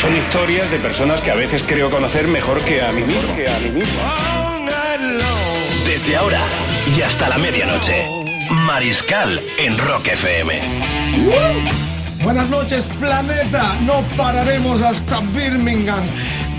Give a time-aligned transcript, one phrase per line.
[0.00, 3.36] Son historias de personas que a veces creo conocer mejor que a mí mismo.
[3.36, 4.00] Que a mí mismo.
[5.84, 6.40] Desde ahora
[6.96, 8.08] y hasta la medianoche.
[8.50, 10.58] Mariscal en Rock FM.
[12.22, 13.76] Buenas noches, planeta.
[13.84, 16.00] No pararemos hasta Birmingham.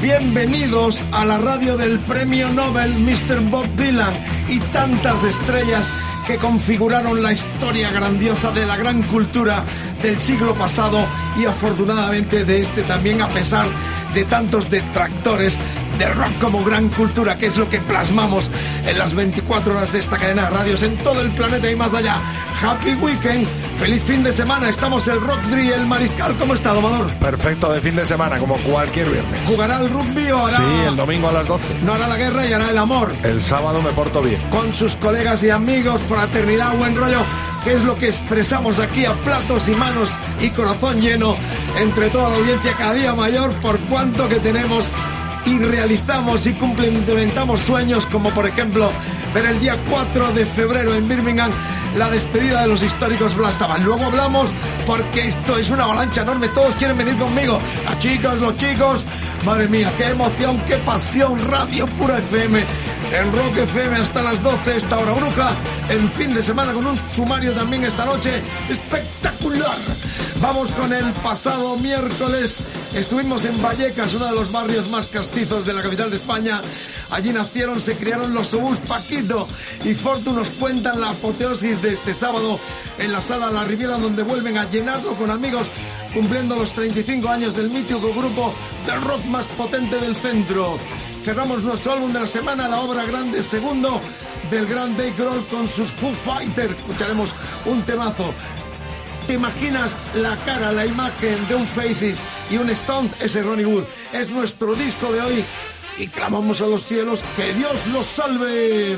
[0.04, 3.40] Bienvenidos a la radio del premio Nobel Mr.
[3.50, 4.14] Bob Dylan
[4.50, 5.90] y tantas estrellas
[6.28, 9.64] que configuraron la historia grandiosa de la gran cultura
[10.02, 11.00] del siglo pasado
[11.38, 13.68] y afortunadamente de este también a pesar
[14.14, 15.58] de tantos detractores
[15.98, 18.50] del rock como gran cultura, que es lo que plasmamos
[18.86, 21.94] en las 24 horas de esta cadena de radios en todo el planeta y más
[21.94, 22.16] allá.
[22.62, 27.12] Happy Weekend, feliz fin de semana, estamos el Rock Dri, el Mariscal, ¿cómo está, domador?
[27.16, 29.42] Perfecto de fin de semana, como cualquier viernes.
[29.48, 30.58] ¿Jugará el rugby o hará...
[30.58, 31.82] Sí, el domingo a las 12.
[31.84, 33.14] No hará la guerra y hará el amor.
[33.24, 34.42] El sábado me porto bien.
[34.50, 37.24] Con sus colegas y amigos, fraternidad, buen rollo,
[37.64, 41.36] que es lo que expresamos aquí a platos y manos y corazón lleno
[41.78, 44.92] entre toda la audiencia cada día mayor por cuanto que tenemos
[45.46, 48.90] y realizamos y complementamos sueños como por ejemplo
[49.34, 51.52] ver el día 4 de febrero en Birmingham
[51.98, 53.84] la despedida de los históricos Black Sabbath.
[53.84, 54.50] Luego hablamos
[54.86, 59.04] porque esto es una avalancha enorme, todos quieren venir conmigo, las chicas, los chicos,
[59.46, 62.64] madre mía, qué emoción, qué pasión, Radio Pura FM.
[63.12, 65.54] En Rock FM hasta las 12, esta hora bruja,
[65.90, 69.76] en fin de semana con un sumario también esta noche espectacular.
[70.40, 72.56] Vamos con el pasado miércoles.
[72.96, 76.62] Estuvimos en Vallecas, uno de los barrios más castizos de la capital de España.
[77.10, 79.46] Allí nacieron, se criaron los obús Paquito
[79.84, 82.62] y Fortu nos cuentan la apoteosis de este sábado
[82.98, 85.68] en la sala La Riviera, donde vuelven a llenarlo con amigos,
[86.14, 90.78] cumpliendo los 35 años del mítico grupo del rock más potente del centro.
[91.24, 94.02] Cerramos nuestro álbum de la semana, la obra grande segundo
[94.50, 96.72] del gran Dave Grohl con sus Foo Fighter.
[96.72, 97.34] Escucharemos
[97.66, 98.34] un temazo.
[99.28, 102.18] ¿Te imaginas la cara, la imagen de un Faces
[102.50, 103.12] y un Stone?
[103.20, 103.84] Ese Ronnie Wood.
[104.14, 105.46] Es nuestro disco de hoy
[106.00, 108.98] y clamamos a los cielos que Dios los salve.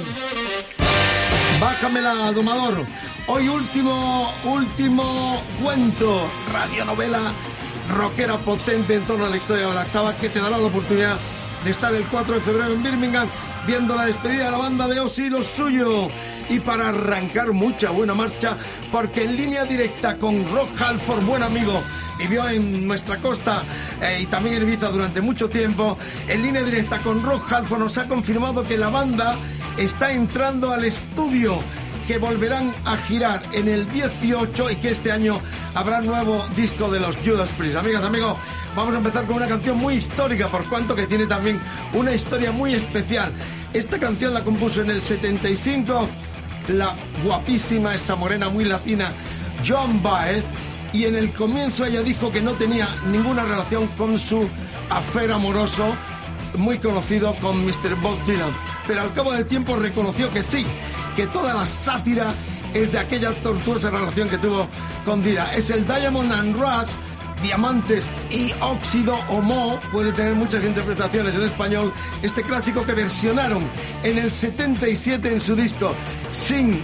[1.60, 2.86] Bájamela, domador.
[3.28, 7.34] Hoy último, último cuento, radionovela
[7.90, 11.18] rockera potente en torno a la historia de Black Sabbath que te dará la oportunidad
[11.64, 13.28] de estar el 4 de febrero en Birmingham
[13.66, 16.10] viendo la despedida de la banda de Ozzy y lo suyo.
[16.50, 18.58] Y para arrancar mucha buena marcha,
[18.92, 21.82] porque en línea directa con Rock Halford, buen amigo,
[22.20, 23.64] vivió en nuestra costa
[24.02, 25.98] eh, y también en Ibiza durante mucho tiempo,
[26.28, 29.40] en línea directa con Rock Halford nos ha confirmado que la banda
[29.78, 31.60] está entrando al estudio
[32.06, 35.40] que volverán a girar en el 18 y que este año
[35.74, 37.78] habrá nuevo disco de los Judas Priest.
[37.78, 38.38] Amigas, amigos,
[38.76, 41.60] vamos a empezar con una canción muy histórica, por cuanto que tiene también
[41.94, 43.32] una historia muy especial.
[43.74, 46.08] Esta canción la compuso en el 75
[46.70, 49.10] la guapísima, esa morena muy latina,
[49.68, 50.46] Joan Baez,
[50.94, 54.48] y en el comienzo ella dijo que no tenía ninguna relación con su
[54.90, 55.94] afer amoroso
[56.58, 57.96] muy conocido con Mr.
[58.00, 58.52] Bob Dylan,
[58.86, 60.66] pero al cabo del tiempo reconoció que sí,
[61.16, 62.34] que toda la sátira
[62.74, 64.68] es de aquella tortuosa relación que tuvo
[65.06, 65.48] con Dylan.
[65.56, 66.96] Es el Diamond and Rust,
[67.42, 73.70] Diamantes y Óxido o Mo, puede tener muchas interpretaciones en español, este clásico que versionaron
[74.04, 75.94] en el 77 en su disco
[76.32, 76.82] Sing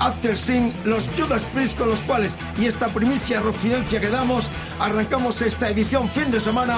[0.00, 4.48] After Sing, los Judas Priest con los cuales, y esta primicia rofidencia que damos,
[4.78, 6.76] arrancamos esta edición fin de semana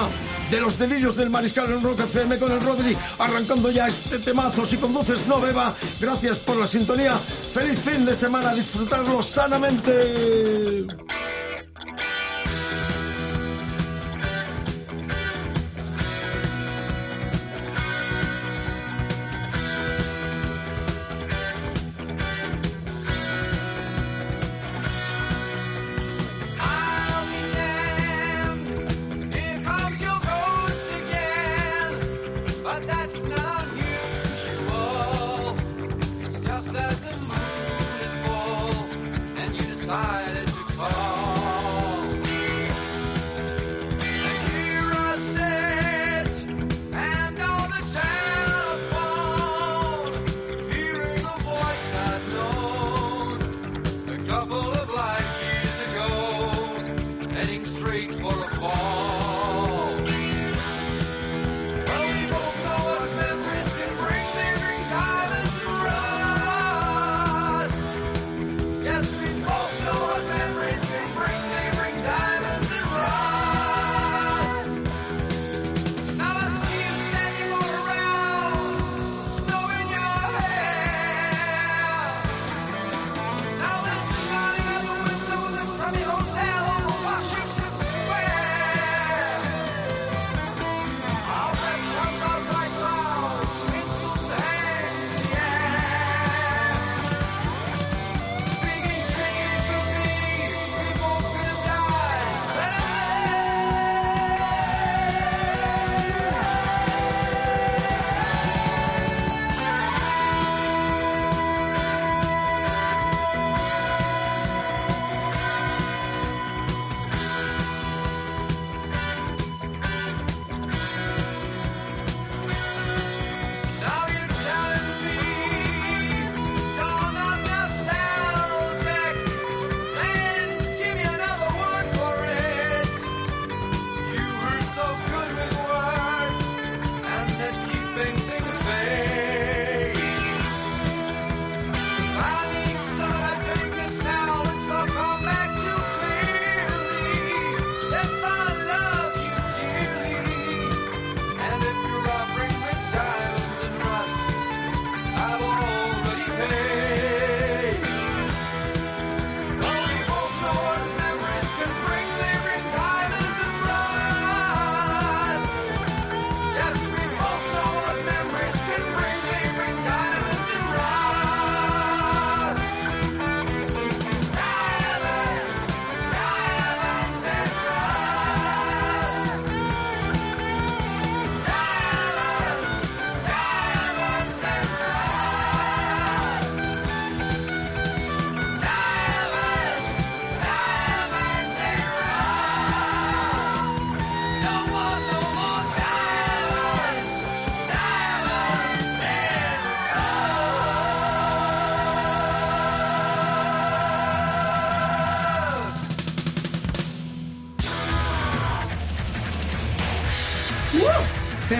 [0.51, 4.65] de los delirios del Mariscal en Rock FM con el Rodri, arrancando ya este temazo.
[4.65, 5.73] Si conduces, no beba.
[5.99, 7.17] Gracias por la sintonía.
[7.17, 10.85] Feliz fin de semana, disfrutarlo sanamente.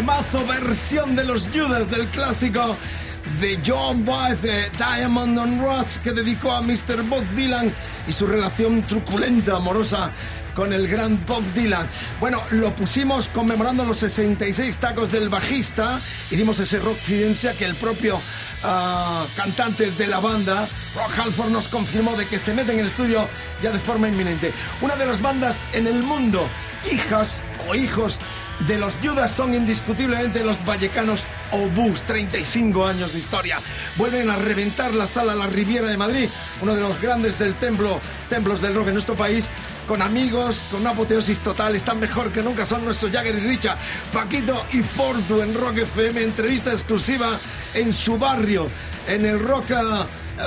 [0.01, 2.75] Temazo versión de los Judas del clásico
[3.39, 7.03] de John Baez, de Diamond on Rust, que dedicó a Mr.
[7.07, 7.71] Bob Dylan
[8.07, 10.12] y su relación truculenta, amorosa
[10.56, 11.88] con el gran Bob Dylan.
[12.19, 16.01] Bueno, lo pusimos conmemorando los 66 tacos del bajista
[16.31, 21.51] y dimos ese rock fidencia que el propio uh, cantante de la banda, Rock Halford,
[21.51, 23.27] nos confirmó de que se meten en el estudio
[23.62, 24.51] ya de forma inminente.
[24.81, 26.50] Una de las bandas en el mundo,
[26.92, 28.19] hijas o hijos
[28.68, 33.60] de los Judas son indiscutiblemente los vallecanos Obús, 35 años de historia.
[33.98, 36.30] Vuelven a reventar la sala La Riviera de Madrid,
[36.62, 38.00] uno de los grandes del templo,
[38.30, 39.50] templos del rock en nuestro país,
[39.88, 43.75] con amigos, con una apoteosis total, están mejor que nunca, son nuestros Jagger y Richa,
[44.13, 47.38] Paquito y Fortu en Rock FM, entrevista exclusiva
[47.74, 48.70] en su barrio,
[49.08, 49.72] en el Rock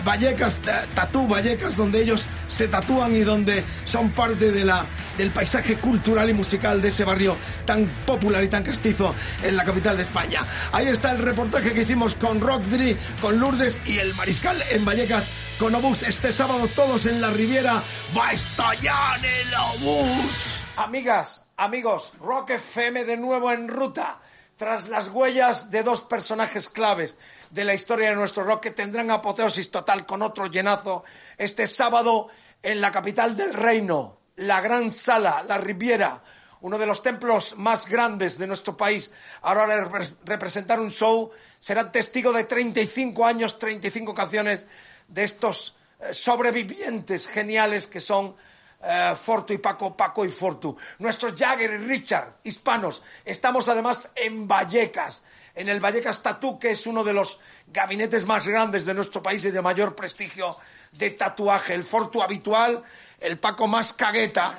[0.03, 0.61] Vallecas,
[0.95, 4.87] Tatú Vallecas, donde ellos se tatúan y donde son parte de la,
[5.17, 9.65] del paisaje cultural y musical de ese barrio tan popular y tan castizo en la
[9.65, 10.45] capital de España.
[10.73, 15.29] Ahí está el reportaje que hicimos con Rockdri, con Lourdes y el Mariscal en Vallecas
[15.59, 16.03] con Obús.
[16.03, 17.83] Este sábado todos en la Riviera
[18.17, 20.59] va a estallar el Obús.
[20.77, 24.21] Amigas, amigos, Rock FM de nuevo en ruta
[24.57, 27.17] tras las huellas de dos personajes claves
[27.55, 31.05] de la historia de nuestro rock que tendrán apoteosis total con otro llenazo
[31.39, 32.27] este sábado
[32.61, 36.21] en la capital del reino, la Gran Sala, la Riviera,
[36.63, 39.13] uno de los templos más grandes de nuestro país.
[39.43, 39.89] Ahora
[40.25, 41.31] representar un show
[41.61, 44.67] será testigo de 35 años, 35 canciones
[45.07, 48.35] de estos eh, sobrevivientes geniales que son
[48.81, 50.77] uh, Fortu y Paco, Paco y Fortu.
[50.99, 53.01] Nuestros Jagger y Richard, hispanos.
[53.25, 55.23] Estamos además en Vallecas,
[55.55, 59.45] en el Vallecas Tatú, que es uno de los gabinetes más grandes de nuestro país
[59.45, 60.57] y de mayor prestigio
[60.93, 61.75] de tatuaje.
[61.75, 62.83] El Fortu habitual,
[63.21, 64.59] el Paco más cagueta,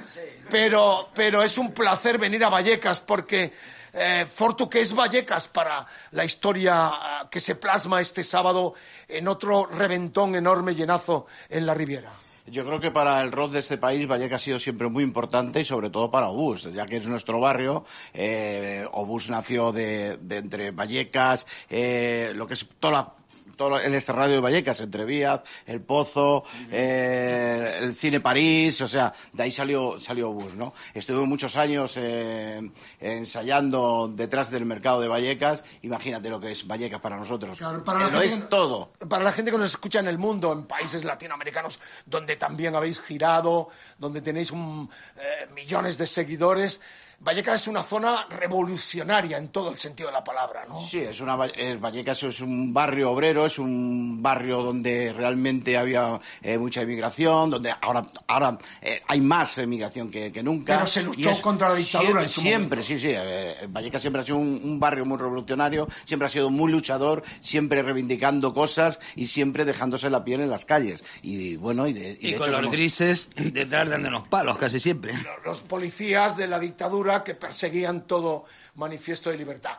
[0.49, 3.53] pero, pero es un placer venir a Vallecas porque
[3.93, 8.73] eh, Fortu, que es Vallecas para la historia uh, que se plasma este sábado
[9.07, 12.11] en otro reventón enorme llenazo en la Riviera.
[12.47, 15.61] Yo creo que para el rock de este país Vallecas ha sido siempre muy importante
[15.61, 17.83] y sobre todo para Obús, ya que es nuestro barrio.
[18.13, 23.13] Eh, Obús nació de, de entre Vallecas, eh, lo que es toda la
[23.55, 28.87] todo el este radio de Vallecas, entre Vías, El Pozo, eh, el Cine París, o
[28.87, 30.73] sea, de ahí salió, salió Bus, ¿no?
[30.93, 32.69] Estuve muchos años eh,
[32.99, 37.57] ensayando detrás del mercado de Vallecas, imagínate lo que es Vallecas para nosotros.
[37.57, 38.91] Claro, para lo gente es que- todo.
[39.09, 43.01] Para la gente que nos escucha en el mundo, en países latinoamericanos, donde también habéis
[43.01, 46.81] girado, donde tenéis un, eh, millones de seguidores,
[47.25, 50.79] Vallecas es una zona revolucionaria en todo el sentido de la palabra, ¿no?
[50.79, 56.19] Sí, es una, es Vallecas es un barrio obrero, es un barrio donde realmente había
[56.43, 60.75] eh, mucha emigración, donde ahora, ahora eh, hay más emigración que, que nunca.
[60.75, 63.09] Pero se luchó es- contra la dictadura en su Siempre, sí, sí.
[63.11, 67.23] eh, Vallecas siempre ha sido un, un barrio muy revolucionario, siempre ha sido muy luchador,
[67.41, 71.03] siempre reivindicando cosas y siempre dejándose la piel en las calles.
[71.23, 74.57] Y bueno, y de, y Y de con hecho los somos- grises detrás dándonos palos
[74.59, 75.13] casi siempre.
[75.43, 78.45] los policías de la dictadura que perseguían todo
[78.75, 79.77] manifiesto de libertad.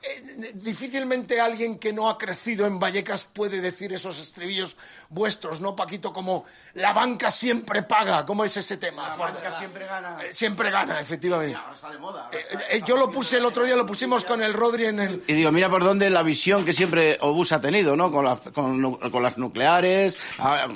[0.00, 4.76] Eh, difícilmente alguien que no ha crecido en Vallecas puede decir esos estribillos
[5.10, 6.12] vuestros, ¿no, Paquito?
[6.12, 9.08] Como la banca siempre paga, ¿cómo es ese tema?
[9.08, 10.18] La banca siempre gana.
[10.22, 11.56] Eh, siempre gana, efectivamente.
[11.56, 12.24] Ahora está de moda.
[12.24, 14.52] ahora Eh, está- eh, está yo lo puse el otro día, lo pusimos con el
[14.52, 15.22] Rodri en el...
[15.26, 18.12] Y digo, mira por dónde la visión que siempre Obús ha tenido, ¿no?
[18.12, 20.16] Con, la- con, con las nucleares,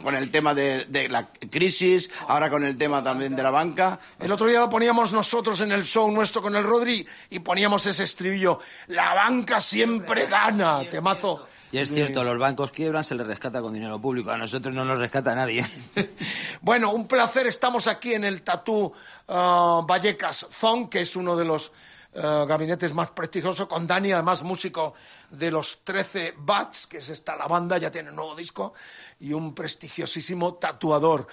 [0.02, 3.98] con el tema de, de la crisis, ahora con el tema también de la banca.
[4.18, 7.84] El otro día lo poníamos nosotros en el show nuestro con el Rodri y poníamos
[7.86, 8.60] ese estribillo.
[8.88, 11.48] La banca siempre gana, temazo.
[11.72, 14.30] Y es cierto, los bancos quiebran, se les rescata con dinero público.
[14.30, 15.64] A nosotros no nos rescata nadie.
[16.60, 17.48] Bueno, un placer.
[17.48, 18.92] Estamos aquí en el Tatú
[19.26, 21.72] ah, Vallecas Zone, que es uno de los
[22.14, 24.94] ah, gabinetes más prestigiosos, con Dani, además músico
[25.30, 28.74] de los 13 Bats, que es esta la banda, ya tiene un nuevo disco,
[29.18, 31.26] y un prestigiosísimo tatuador.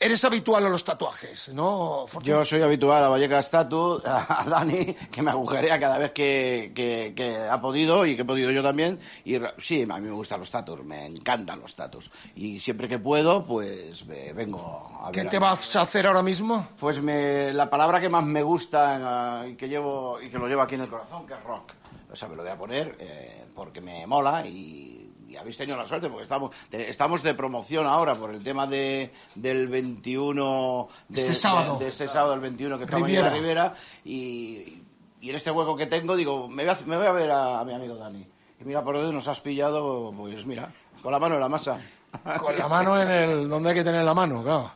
[0.00, 2.04] Eres habitual a los tatuajes, ¿no?
[2.06, 2.36] Fortuna?
[2.36, 7.14] Yo soy habitual a Vallecas Tattoo, a Dani, que me agujerea cada vez que, que-
[7.16, 9.00] que ha podido y que he podido yo también.
[9.24, 12.12] Y sí, a mí me gustan los tatus, me encantan los tatus.
[12.36, 16.06] Y siempre que puedo, pues me vengo a ¿Qué ver te a- vas a hacer
[16.06, 16.68] ahora mismo?
[16.78, 20.62] Pues me, la palabra que más me gusta y que llevo y que lo llevo
[20.62, 21.72] aquí en el corazón, que es rock.
[22.12, 24.97] O sea, me lo voy a poner eh, porque me mola y,
[25.28, 29.12] y habéis tenido la suerte porque estamos, estamos de promoción ahora por el tema de,
[29.34, 30.88] del 21...
[31.08, 31.78] De, Este sábado.
[31.78, 33.28] De, de este sábado, el 21, que Riviera.
[33.28, 33.74] la Ribera.
[34.04, 34.82] Y,
[35.20, 37.60] y en este hueco que tengo, digo, me voy a, me voy a ver a,
[37.60, 38.26] a mi amigo Dani.
[38.60, 41.78] Y mira por dónde nos has pillado, pues mira, con la mano en la masa.
[42.40, 43.48] Con la mano en el...
[43.48, 44.72] donde hay que tener la mano, claro.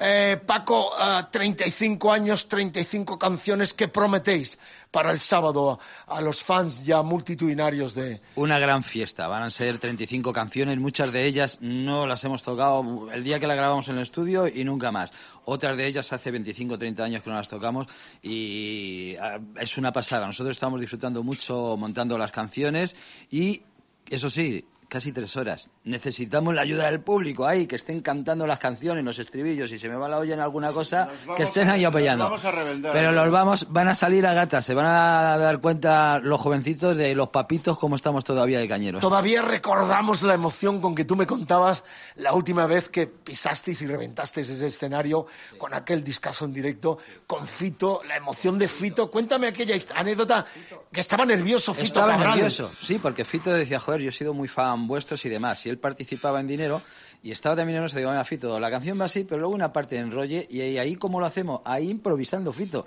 [0.00, 4.58] Eh, Paco, ah, 35 años, 35 canciones, ¿qué prometéis
[4.92, 8.20] para el sábado a, los fans ya multitudinarios de...
[8.36, 9.26] Una gran fiesta.
[9.26, 10.78] Van a ser 35 canciones.
[10.78, 14.46] Muchas de ellas no las hemos tocado el día que la grabamos en el estudio
[14.46, 15.10] y nunca más.
[15.44, 17.88] Otras de ellas hace 25 o 30 años que no las tocamos
[18.22, 20.26] y ah, es una pasada.
[20.26, 22.94] Nosotros estamos disfrutando mucho montando las canciones
[23.30, 23.62] y,
[24.08, 25.68] eso sí, casi tres horas.
[25.84, 29.68] Necesitamos la ayuda del público ahí, que estén cantando las canciones, los estribillos.
[29.70, 32.24] Si se me va la olla en alguna cosa, que estén a- ahí apoyando.
[32.24, 32.92] vamos a reventar.
[32.92, 36.96] Pero los vamos, van a salir a gatas, se van a dar cuenta los jovencitos
[36.96, 39.00] de los papitos como estamos todavía de cañeros.
[39.02, 41.84] Todavía recordamos la emoción con que tú me contabas
[42.16, 45.26] la última vez que pisasteis y reventasteis ese escenario
[45.58, 49.10] con aquel discazo en directo, con Fito, la emoción de Fito.
[49.10, 50.46] Cuéntame aquella anécdota
[50.90, 52.36] que estaba nervioso Fito Estaba Cabrales.
[52.36, 55.64] nervioso, sí, porque Fito decía, joder, yo he sido muy fan vuestros y demás.
[55.66, 56.80] Y él participaba en dinero
[57.22, 57.96] y estaba también en eso.
[57.96, 60.96] Digo, mira, Fito, la canción va así, pero luego una parte en rolle y ahí,
[60.96, 61.60] ¿cómo lo hacemos?
[61.64, 62.86] Ahí improvisando Fito.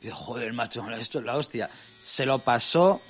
[0.00, 1.68] Y joder, macho, esto es la hostia.
[2.02, 3.00] Se lo pasó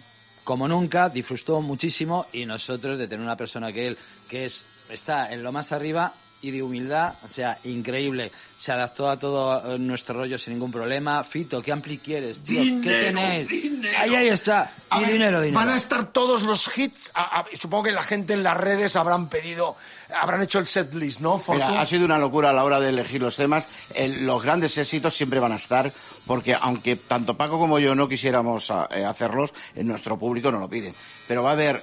[0.44, 3.98] como nunca, disfrutó muchísimo y nosotros de tener una persona que él,
[4.28, 6.12] que es está en lo más arriba
[6.42, 8.30] y de humildad, o sea, increíble.
[8.58, 11.24] Se adaptó a todo eh, nuestro rollo sin ningún problema.
[11.24, 12.62] Fito, ¿qué ampli quieres, tío?
[12.82, 13.48] ¿Qué tenéis?
[13.48, 13.98] dinero.
[13.98, 14.70] Ahí, ahí está.
[14.90, 15.58] A Y ver, dinero, dinero.
[15.58, 17.10] Van a estar todos los hits.
[17.14, 19.76] A- a- supongo que la gente en las redes habrán pedido,
[20.20, 21.40] habrán hecho el set list, ¿no?
[21.48, 23.66] Mira, ha sido una locura a la hora de elegir los temas.
[23.94, 25.92] El- los grandes éxitos siempre van a estar,
[26.26, 30.60] porque aunque tanto Paco como yo no quisiéramos a- eh, hacerlos, eh, nuestro público no
[30.60, 30.94] lo pide.
[31.26, 31.82] Pero va a haber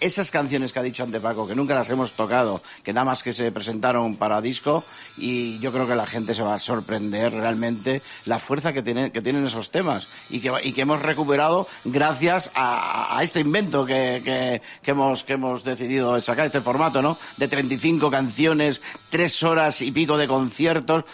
[0.00, 3.22] esas canciones que ha dicho ante Paco, que nunca las hemos tocado, que nada más
[3.22, 4.84] que se presentaron para disco,
[5.16, 9.10] y yo creo que la gente se va a sorprender realmente la fuerza que tienen,
[9.10, 13.86] que tienen esos temas y que, y que hemos recuperado gracias a, a este invento
[13.86, 17.16] que, que- que hemos, que hemos decidido sacar, este formato, ¿no?
[17.36, 21.04] De 35 canciones, tres horas y pico de conciertos,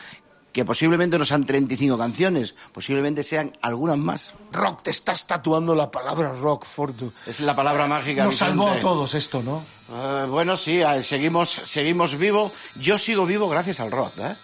[0.52, 4.32] que posiblemente no sean 35 canciones, posiblemente sean algunas más.
[4.52, 7.12] Rock, te estás tatuando la palabra rock, Fortu.
[7.26, 8.24] Es la palabra mágica.
[8.24, 9.64] Nos salvó a todos esto, ¿no?
[9.92, 12.52] Eh, bueno, sí, eh, seguimos, seguimos vivos.
[12.76, 14.34] Yo sigo vivo gracias al rock, ¿eh?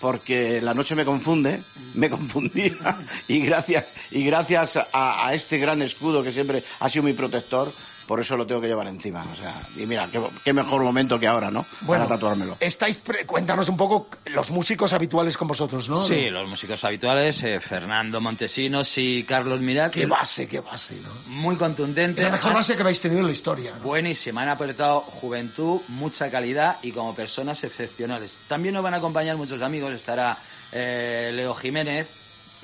[0.00, 1.62] Porque la noche me confunde,
[1.94, 7.04] me confundía, y gracias, y gracias a, a este gran escudo que siempre ha sido
[7.04, 7.72] mi protector,
[8.06, 9.24] por eso lo tengo que llevar encima.
[9.30, 11.64] O sea, y mira, qué, qué mejor momento que ahora, ¿no?
[11.82, 12.56] Bueno, Para tatuármelo.
[12.60, 15.96] Estáis, pre- cuéntanos un poco los músicos habituales con vosotros, ¿no?
[16.00, 19.92] Sí, los músicos habituales, eh, Fernando Montesinos y Carlos Mirat.
[19.92, 21.10] Qué base, qué base, ¿no?
[21.34, 22.22] Muy contundente.
[22.22, 23.72] La mejor base que habéis tenido en la historia.
[23.78, 23.84] ¿no?
[23.84, 28.32] Buenísima, han aportado juventud, mucha calidad y como personas excepcionales.
[28.48, 30.36] También nos van a acompañar muchos amigos, estará
[30.72, 32.08] eh, Leo Jiménez,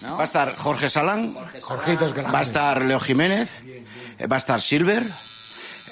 [0.03, 0.17] ¿no?
[0.17, 3.51] Va a estar Jorge Salán, va a estar Leo Jiménez,
[4.19, 5.03] eh, va a estar Silver,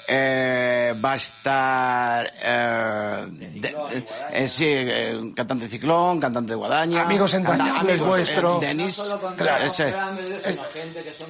[0.09, 6.51] eh, va a estar eh, de- eh, eh, sí, eh, un cantante de Ciclón, cantante
[6.51, 8.63] de Guadaña, Amigos entrañables amigos, vuestros.
[8.63, 8.97] eh, Denis,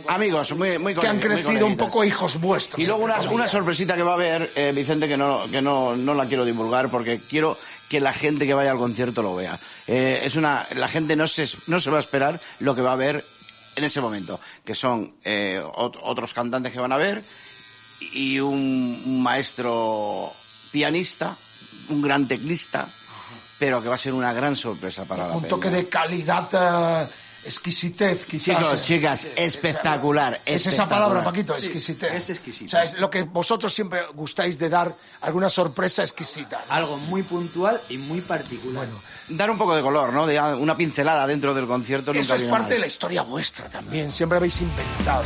[0.08, 2.80] amigos muy muy Que han muy crecido un poco hijos vuestros.
[2.82, 5.96] Y luego una, una sorpresita que va a haber, eh, Vicente, que no, que no,
[5.96, 7.58] no la quiero divulgar porque quiero
[7.90, 9.58] que la gente que vaya al concierto lo vea.
[9.88, 12.90] Eh, es una, la gente no se, no se va a esperar lo que va
[12.92, 13.24] a haber
[13.76, 17.24] en ese momento, que son eh, ot- otros cantantes que van a ver
[18.12, 20.32] y un, un maestro
[20.72, 21.36] pianista,
[21.90, 22.88] un gran teclista,
[23.60, 25.50] pero que va a ser una gran sorpresa para la Un peña.
[25.50, 27.08] toque de calidad, eh,
[27.48, 28.58] exquisitez, quizás.
[28.58, 30.40] Chicos, chicas, espectacular.
[30.46, 32.14] Es esa palabra, Paquito, exquisitez.
[32.14, 32.68] es exquisito.
[32.68, 36.62] O sea, es lo que vosotros siempre gustáis de dar, alguna sorpresa exquisita.
[36.68, 36.74] ¿no?
[36.74, 38.88] algo muy puntual y muy particular.
[39.30, 40.26] Dar un poco de color, ¿no?
[40.26, 42.14] De una pincelada dentro del concierto.
[42.14, 42.70] nunca Eso es parte mal.
[42.70, 45.24] de la historia vuestra también, siempre habéis inventado.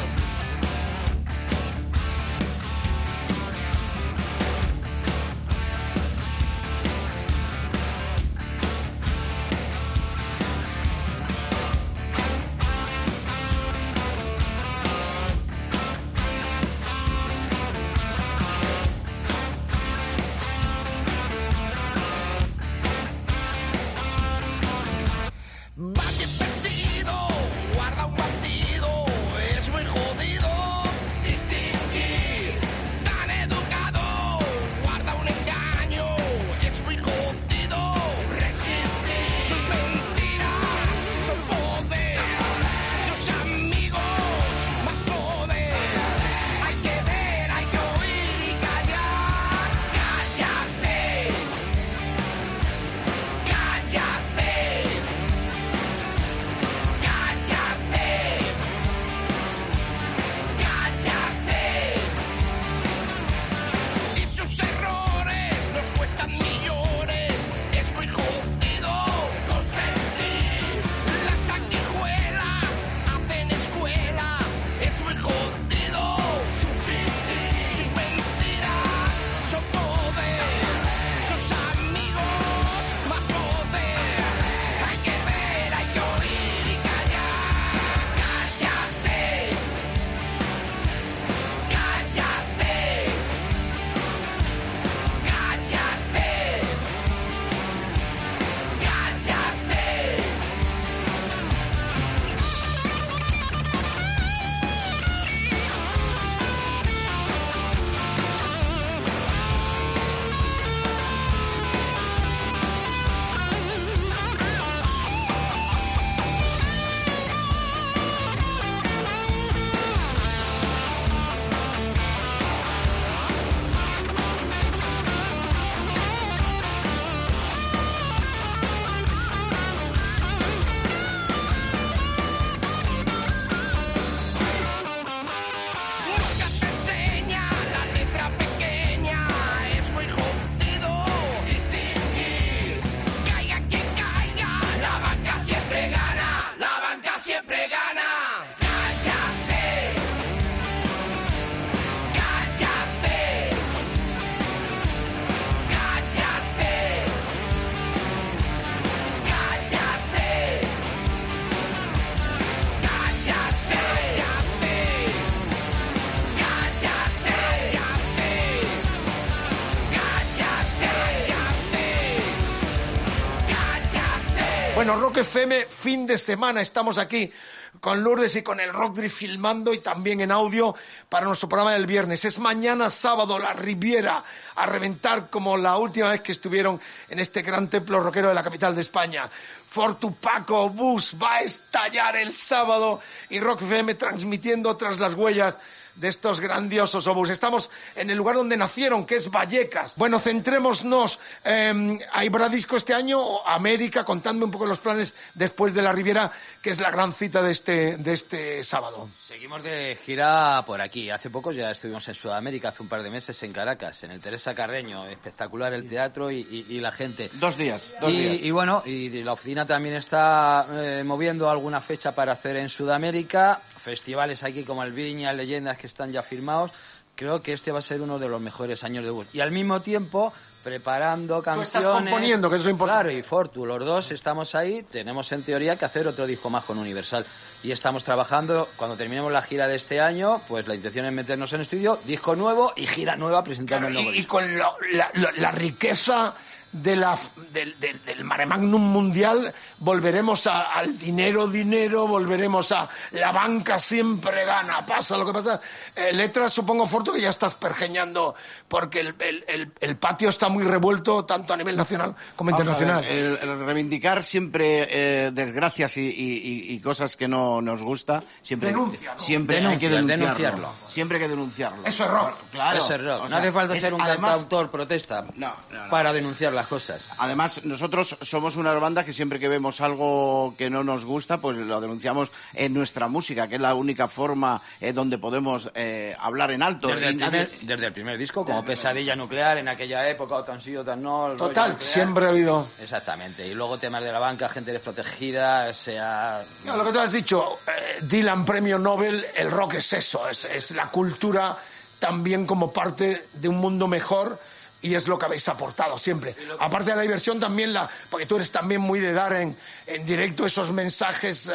[174.92, 177.32] Bueno, Rock FM, fin de semana, estamos aquí
[177.80, 180.76] con Lourdes y con el Rock Drift filmando y también en audio
[181.08, 182.26] para nuestro programa del viernes.
[182.26, 184.22] Es mañana sábado, la Riviera,
[184.54, 186.78] a reventar como la última vez que estuvieron
[187.08, 189.30] en este gran templo rockero de la capital de España.
[189.70, 193.00] Fortu Paco Bus va a estallar el sábado
[193.30, 195.56] y Rock FM transmitiendo tras las huellas
[196.02, 197.30] de estos grandiosos obús.
[197.30, 199.96] Estamos en el lugar donde nacieron, que es Vallecas.
[199.98, 201.20] Bueno, centrémonos.
[201.46, 203.46] Eh, ¿Habrá disco este año?
[203.46, 207.44] América, contadme un poco los planes después de la Riviera, que es la gran cita
[207.44, 209.08] de este, de este sábado.
[209.28, 211.12] Seguimos de gira por aquí.
[211.12, 214.20] Hace poco ya estuvimos en Sudamérica, hace un par de meses en Caracas, en el
[214.20, 215.06] Teresa Carreño.
[215.08, 217.30] Espectacular el teatro y, y- y la gente.
[217.34, 218.42] Dos días, dos y, días.
[218.42, 223.60] y bueno, y la oficina también está eh, moviendo alguna fecha para hacer en Sudamérica.
[223.84, 226.72] Festivales aquí como el Viña, Leyendas que están ya firmados.
[227.16, 229.28] Creo que este va a ser uno de los mejores años de bus.
[229.34, 231.68] Y al mismo tiempo preparando canciones.
[231.70, 233.04] estás componiendo, que es lo importante.
[233.06, 234.84] Claro, y Fortu, los dos estamos ahí.
[234.84, 237.26] Tenemos en teoría que hacer otro disco más con Universal.
[237.64, 241.52] Y estamos trabajando, cuando terminemos la gira de este año, pues la intención es meternos
[241.54, 245.32] en estudio, disco nuevo y gira nueva presentando el nuevo Y, con lo- la, la-
[245.36, 246.34] la riqueza
[246.72, 247.18] de la,
[247.52, 253.78] del, del, del mare magnum mundial, volveremos a- al dinero, dinero, volveremos a la banca
[253.80, 255.60] siempre gana, pasa lo que pasa.
[255.96, 258.34] Eh, letras, supongo, Forto, que ya estás pergeñando,
[258.68, 262.62] porque el, el- el- el patio está muy revuelto, tanto a nivel nacional como Vamos
[262.66, 263.04] internacional.
[263.04, 263.12] ver,
[263.44, 268.70] el, el reivindicar siempre eh, desgracias y, y- y- cosas que no nos gusta, siempre,
[268.70, 269.22] Denuncia, ¿no?
[269.22, 270.58] siempre hay que Denuncia, denunciarlo.
[270.58, 270.90] denunciarlo.
[270.90, 271.86] Siempre hay que denunciarlo.
[271.86, 272.34] Eso es rock.
[272.52, 272.78] Claro.
[272.78, 273.20] Eso es rock.
[273.20, 275.90] o no sea, hace falta es- ser un además, cantautor protesta No, no, no.
[275.90, 277.08] para denunciar las cosas.
[277.18, 281.56] Además, nosotros somos una banda que siempre que vemos algo que no nos gusta, pues
[281.56, 286.52] lo denunciamos en nuestra música, que es la única forma eh, donde podemos eh, hablar
[286.52, 286.90] en alto.
[286.90, 290.44] Desde Y el, primer, desde el primer disco, como Pesadilla Nuclear en aquella época, o
[290.44, 291.30] tan sí o tan no.
[291.38, 291.92] Total, nuclear.
[291.92, 292.68] siempre ha habido...
[292.82, 293.48] Exactamente.
[293.48, 296.44] Y luego temas de la banca, gente desprotegida, sea...
[296.66, 300.46] No, lo que tú has dicho, eh, Dylan Premio Nobel, el rock es eso, es,
[300.46, 301.56] es la cultura
[302.00, 304.40] también como parte de un mundo mejor
[304.82, 306.36] y es lo que habéis aportado siempre.
[306.60, 309.56] Aparte de la diversión también, la, porque tú eres también muy de dar en,
[309.88, 311.54] en directo esos mensajes eh,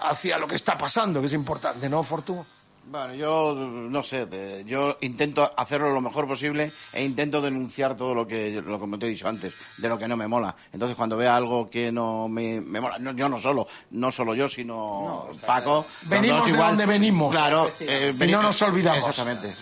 [0.00, 2.44] hacia lo que está pasando, que es importante, ¿no, Fortu?
[2.82, 8.14] Bueno, yo no sé, de- yo intento hacerlo lo mejor posible e intento denunciar todo
[8.14, 10.56] lo que, lo que te he dicho antes, de lo que no me mola.
[10.72, 14.34] Entonces, cuando vea algo que no me, me mola, no, yo no solo, no solo
[14.34, 15.86] yo, sino Paco.
[16.02, 16.68] Venimos de igual.
[16.70, 17.30] donde venimos.
[17.32, 19.08] Claro, eh, Y no nos olvidamos.
[19.08, 19.54] Exactamente.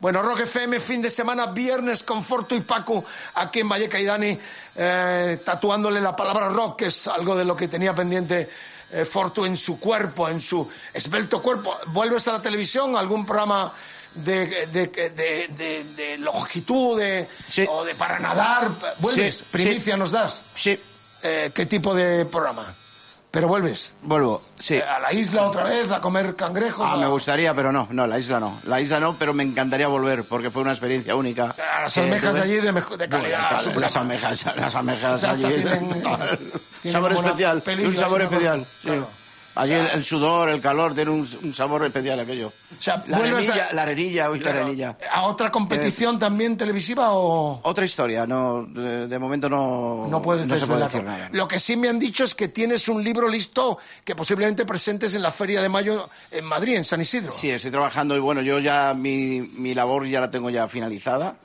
[0.00, 3.04] Bueno, Rock FM, fin de semana, viernes con Fortu y Paco,
[3.34, 4.38] aquí en Valleca y Dani,
[4.76, 8.48] eh, tatuándole la palabra rock, que es algo de lo que tenía pendiente
[8.92, 11.76] eh, Fortu en su cuerpo, en su esbelto cuerpo.
[11.88, 12.96] ¿Vuelves a la televisión?
[12.96, 13.72] ¿Algún programa
[14.14, 17.00] de, de, de, de- de longitud
[17.48, 17.64] Sí.
[17.68, 18.70] o de para nadar?
[18.98, 19.38] ¿Vuelves?
[19.38, 19.98] Sí, ¿Primicia sí.
[20.00, 20.42] nos das?
[20.54, 20.78] Sí,
[21.26, 22.66] Eh, ¿Qué tipo de programa?
[23.34, 23.94] ¿Pero vuelves?
[24.02, 24.74] vuelvo, sí.
[24.76, 25.90] Eh, ¿A la isla otra vez?
[25.90, 26.86] ¿A comer cangrejos?
[26.88, 28.58] Ah, ¿A- me gustaría, pero no, no, la isla no.
[28.64, 31.54] La isla no, pero me encantaría volver porque fue una experiencia única.
[31.76, 32.42] A las que almejas tuve.
[32.42, 33.40] allí de, mejo- de calidad.
[33.64, 35.42] Bueno, las, las almejas, las almejas O sea, allí.
[35.42, 35.90] tienen-
[36.82, 38.60] tienen sabor especial, un sabor especial.
[38.64, 38.86] sí.
[38.88, 39.08] Claro.
[39.56, 42.48] Allí el, el sudor, el calor, tiene un, un sabor especial aquello.
[42.48, 44.58] O sea, la vuelves a- arenilla, la arenilla, uy, Claro.
[44.58, 44.96] la arenilla.
[45.12, 50.48] ¿A otra competición también televisiva o Otra historia, no, de, de momento no, no puedes
[50.48, 51.28] no se puede decir nada.
[51.32, 55.14] Lo que sí me han dicho es que tienes un libro listo que posiblemente presentes
[55.14, 57.30] en la Feria de Mayo en Madrid, en San Isidro.
[57.30, 61.36] Sí, estoy trabajando y bueno, yo ya mi, mi labor ya la tengo ya finalizada.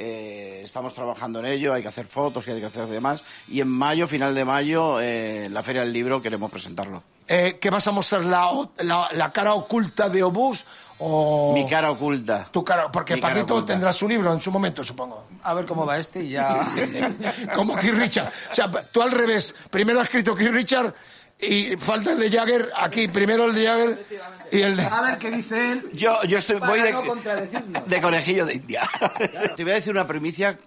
[0.00, 3.24] Eh, estamos trabajando en ello, hay que hacer fotos y hay que hacer demás.
[3.48, 7.02] Y en mayo, final de mayo, eh, en la Feria del Libro queremos presentarlo.
[7.26, 8.24] Eh, ¿Qué vas a mostrar?
[8.24, 10.64] La, la, la cara oculta de Obús
[11.00, 12.48] o Mi cara oculta.
[12.50, 12.90] tu cara?
[12.92, 15.24] Porque Mi Paquito tendrá su libro en su momento, supongo.
[15.42, 16.60] A ver cómo va este y ya...
[17.54, 18.32] Como Keith Richard.
[18.52, 19.54] O sea, tú al revés.
[19.70, 20.94] Primero ha escrito Keith Richard
[21.40, 22.68] y falta el de Jagger.
[22.76, 24.06] Aquí primero el de Jagger
[24.52, 24.82] y el de...
[24.84, 25.90] A ver qué dice él.
[25.92, 28.82] Yo, yo estoy, voy Para de, no de conejillo de India.
[29.56, 30.58] Te voy a decir una primicia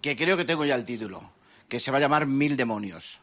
[0.00, 1.22] que creo que tengo ya el título,
[1.68, 3.20] que se va a llamar Mil Demonios.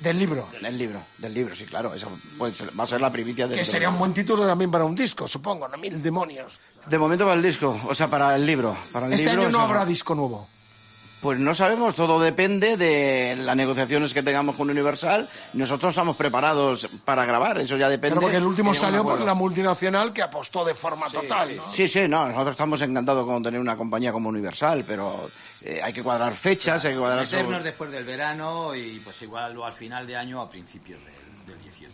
[0.00, 0.48] del libro.
[0.60, 1.92] Del libro, del libro, sí, claro.
[1.94, 4.70] Eso puede ser- va a ser la primicia del Que sería un buen título también
[4.70, 5.76] para un disco, supongo, ¿no?
[5.78, 6.58] Mil demonios.
[6.86, 8.76] De momento para el disco, o sea, para el libro.
[8.92, 10.48] Para el Este libro, año no habrá disco nuevo.
[11.20, 15.28] Pues no sabemos, todo depende de las negociaciones que tengamos con Universal.
[15.54, 18.14] Nosotros estamos preparados para grabar, eso ya depende.
[18.14, 21.56] Pero porque el último salió por la multinacional que apostó de forma total.
[21.56, 21.72] ¿no?
[21.72, 25.28] Sí, sí, no, nosotros estamos encantados con tener una compañía como Universal, pero
[25.62, 27.24] eh, hay que cuadrar fechas, hay que cuadrar...
[27.24, 31.00] Meternos después del verano y pues igual o al final de año o a principios
[31.04, 31.92] del, del 18.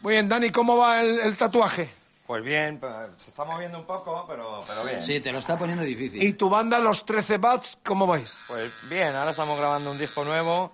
[0.00, 1.88] Muy bien, Dani, ¿cómo va el, el tatuaje?
[2.26, 5.02] Pues bien, pues, se está moviendo un poco, pero, pero bien.
[5.02, 6.20] Sí, te lo está poniendo difícil.
[6.22, 8.36] ¿Y tu banda, los 13 Bats, cómo vais?
[8.48, 10.72] Pues bien, ahora estamos grabando un disco nuevo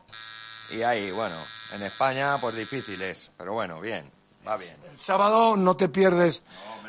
[0.71, 1.35] y ahí, bueno,
[1.75, 4.11] en España pues difícil es, pero bueno, bien,
[4.47, 4.75] va bien.
[4.91, 6.43] El sábado no te pierdes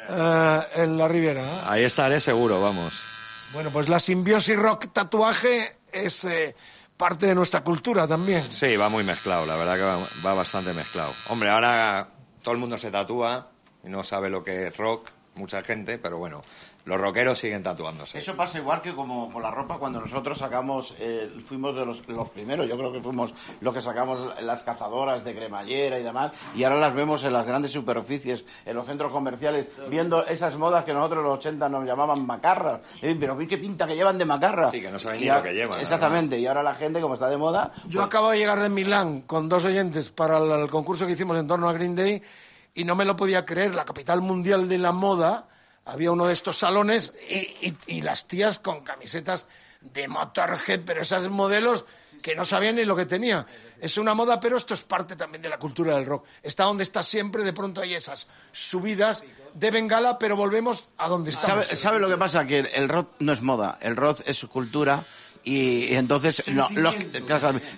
[0.08, 1.42] eh, en la Riviera.
[1.42, 1.62] ¿eh?
[1.66, 3.50] Ahí estaré seguro, vamos.
[3.52, 6.56] Bueno, pues la simbiosis rock tatuaje es eh,
[6.96, 8.42] parte de nuestra cultura también.
[8.42, 11.12] Sí, va muy mezclado, la verdad que va, va bastante mezclado.
[11.28, 12.08] Hombre, ahora
[12.42, 13.53] todo el mundo se tatúa
[13.84, 16.44] y no sabe lo que es rock, mucha gente, pero bueno,
[16.86, 18.20] los rockeros siguen tatuándose.
[18.20, 22.08] Eso pasa igual que como con la ropa cuando nosotros sacamos, eh, fuimos de los,
[22.08, 26.34] los primeros, yo creo que fuimos los que sacamos las cazadoras de cremallera y demás,
[26.54, 30.86] y ahora las vemos en las grandes superficies, en los centros comerciales, viendo esas modas
[30.86, 32.82] que nosotros en los 80 nos llamaban macarras.
[33.02, 34.70] Eh, pero qué pinta que llevan de macarra.
[34.70, 37.02] Sí, que no saben Y ni a- lo que llevan, Exactamente, y ahora la gente,
[37.02, 40.52] como está de moda, Yo acabo de llegar de Milán con dos oyentes para el,
[40.52, 42.22] el concurso que hicimos en torno a Green Day
[42.74, 43.76] y no me lo podía creer.
[43.76, 45.48] La capital mundial de la moda,
[45.86, 47.36] había uno de estos salones y,
[47.68, 49.48] y- y las tías con camisetas
[49.82, 51.86] de Motorhead, pero esas modelos
[52.22, 53.46] que no sabían ni lo que tenía.
[53.82, 56.26] Es una moda, pero esto es parte también de la cultura del rock.
[56.42, 61.32] Está donde está siempre, de pronto hay esas subidas de bengala, pero volvemos a donde
[61.32, 61.66] estamos.
[61.66, 62.46] ¿Sabe, sabe lo que pasa?
[62.46, 65.04] Que el rock no es moda, el rock es su cultura
[65.44, 66.70] y, y entonces no,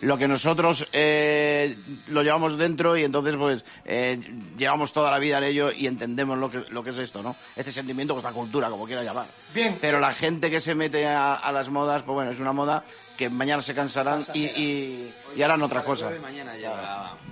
[0.01, 1.75] lo, que nosotros eh,
[2.10, 4.19] lo llevamos dentro y entonces pues eh,
[4.58, 7.36] llevamos toda la vida en ello y entendemos lo que, lo que es esto, ¿no?
[7.56, 9.25] Este sentimiento o esta cultura, como quiera llamar.
[9.54, 9.78] Bien.
[9.82, 12.84] Pero la gente que se mete a, a las modas, pues bueno, es una moda
[13.17, 16.12] que mañana se cansarán y, y, y harán otra cosa.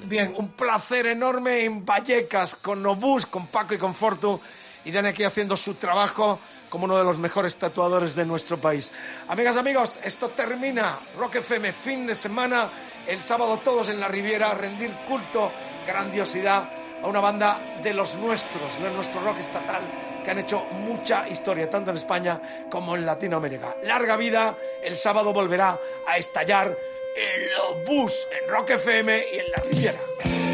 [0.06, 4.40] Bien, un placer enorme en Vallecas con Nobus, con Paco y con Fortu.
[4.86, 6.40] Y Dan aquí haciendo su trabajo
[6.74, 8.92] como uno de los mejores tatuadores de nuestro país.
[9.28, 10.98] Amigas, amigos, esto termina.
[11.20, 12.68] Rock FM, fin de semana.
[13.06, 15.52] El sábado todos en la Riviera rendir culto,
[15.86, 16.68] grandiosidad
[17.04, 19.84] a una banda de los nuestros, de nuestro rock estatal,
[20.24, 23.76] que han hecho mucha historia, tanto en España como en Latinoamérica.
[23.84, 26.76] Larga vida, el sábado volverá a estallar
[27.16, 30.53] el bus en Rock FM y en la Riviera.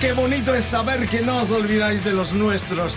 [0.00, 2.96] Qué bonito es saber que no os olvidáis de los nuestros.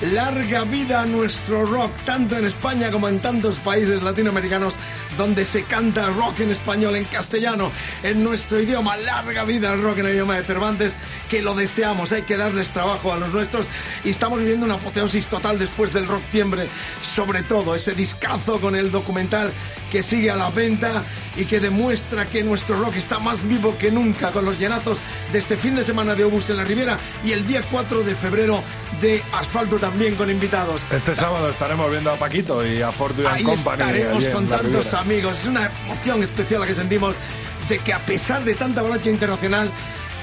[0.00, 4.76] Larga vida a nuestro rock, tanto en España como en tantos países latinoamericanos
[5.16, 8.96] donde se canta rock en español, en castellano, en nuestro idioma.
[8.96, 10.96] Larga vida al rock en el idioma de Cervantes,
[11.28, 12.12] que lo deseamos.
[12.12, 13.66] Hay que darles trabajo a los nuestros
[14.04, 16.68] y estamos viviendo una apoteosis total después del rock tiembre.
[17.02, 19.52] Sobre todo ese discazo con el documental
[19.90, 21.02] que sigue a la venta
[21.36, 24.98] y que demuestra que nuestro rock está más vivo que nunca con los llenazos
[25.32, 28.14] de este fin de semana de Obus en la Riviera y el día 4 de
[28.14, 28.62] febrero
[29.00, 30.82] de Asfalto también con invitados.
[30.90, 33.82] Este sábado estaremos viendo a Paquito y a Fortune Ahí Company.
[33.82, 35.40] estaremos con tantos amigos.
[35.40, 37.14] Es una emoción especial la que sentimos
[37.68, 39.70] de que a pesar de tanta avalancha internacional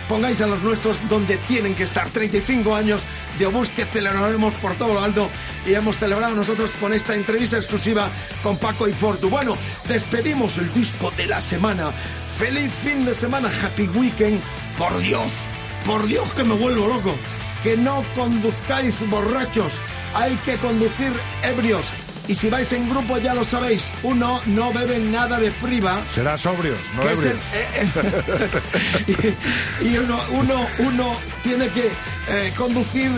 [0.07, 2.09] pongáis a los nuestros donde tienen que estar.
[2.09, 3.03] 35 años
[3.37, 5.29] de Obús que celebraremos por todo lo alto
[5.65, 8.09] y hemos celebrado nosotros con esta entrevista exclusiva
[8.43, 9.29] con Paco y Fortu.
[9.29, 11.91] Bueno, despedimos el disco de la semana.
[12.37, 14.41] Feliz fin de semana, happy weekend.
[14.77, 15.31] Por Dios,
[15.85, 17.15] por Dios que me vuelvo loco.
[17.63, 19.73] Que no conduzcáis borrachos.
[20.13, 21.11] Hay que conducir
[21.43, 21.85] ebrios.
[22.27, 26.03] Y si vais en grupo ya lo sabéis, uno no bebe nada de priva.
[26.09, 27.35] Será sobrios, no el- ebrios.
[27.53, 27.91] eh,
[29.07, 29.33] eh,
[29.81, 31.91] y, y uno, uno, uno tiene que
[32.29, 33.11] eh, conducir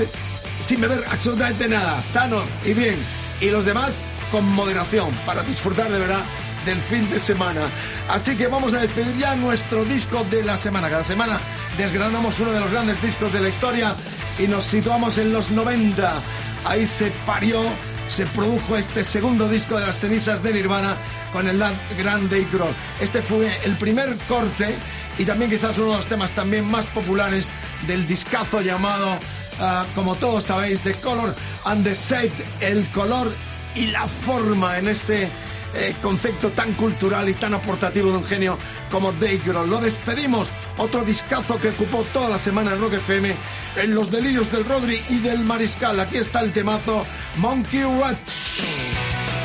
[0.60, 2.98] sin beber absolutamente nada, sano y bien.
[3.40, 3.96] Y los demás
[4.30, 6.26] con moderación, para disfrutar de verdad
[6.68, 7.62] del fin de semana.
[8.10, 10.90] Así que vamos a despedir ya nuestro disco de la semana.
[10.90, 11.40] Cada semana
[11.78, 13.96] desgranamos uno de los grandes discos de la historia
[14.38, 16.22] y nos situamos en los 90.
[16.66, 17.62] Ahí se parió
[18.08, 20.96] se produjo este segundo disco de las cenizas de Nirvana
[21.32, 21.62] con el
[21.98, 22.74] gran Dave Grohl.
[23.02, 24.76] Este fue el primer corte
[25.18, 27.50] y también quizás uno de los temas también más populares
[27.86, 29.20] del discazo llamado,
[29.60, 33.30] ah, como todos sabéis, The Color and the Shape, el color
[33.76, 35.30] y la forma en ese
[35.78, 38.58] eh, concepto tan cultural y tan aportativo de un genio
[38.90, 39.70] como Dave Grohl.
[39.70, 43.36] Lo despedimos, otro discazo que ocupó toda la semana en Rock FM,
[43.76, 46.00] en los delirios del Rodri y del Mariscal.
[46.00, 47.06] Aquí está el temazo
[47.38, 49.37] Monkey Ranch.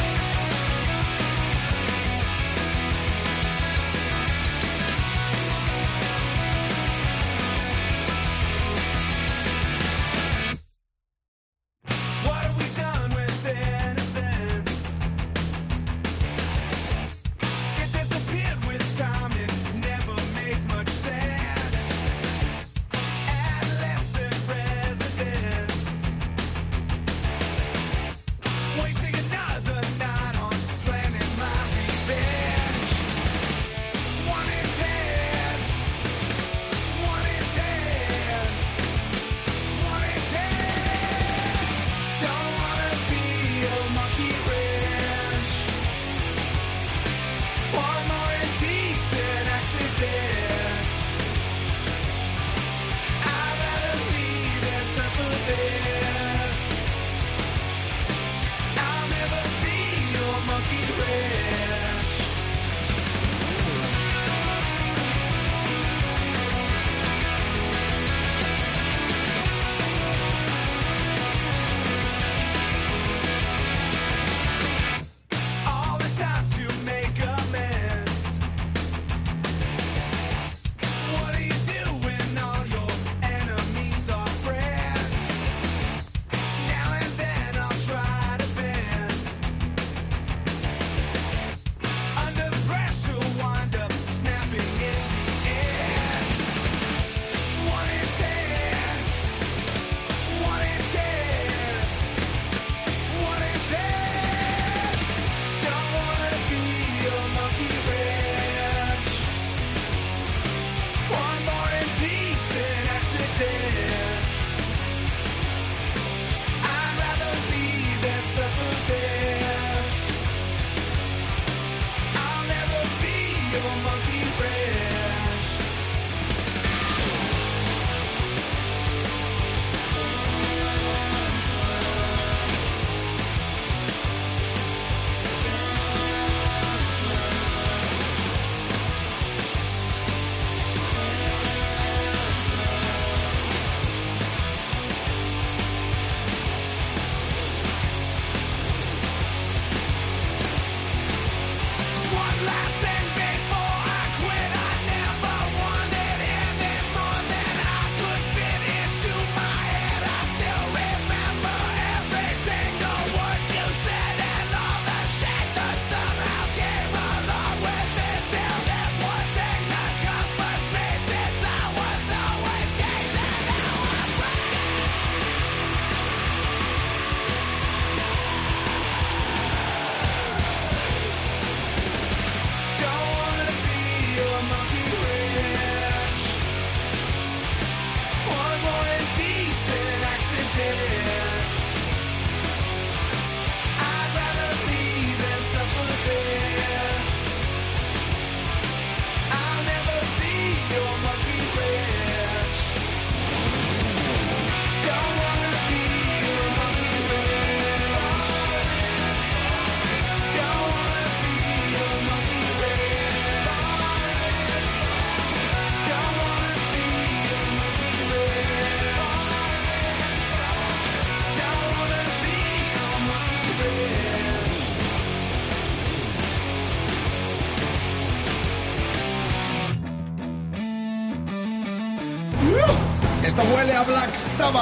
[233.85, 234.12] Black.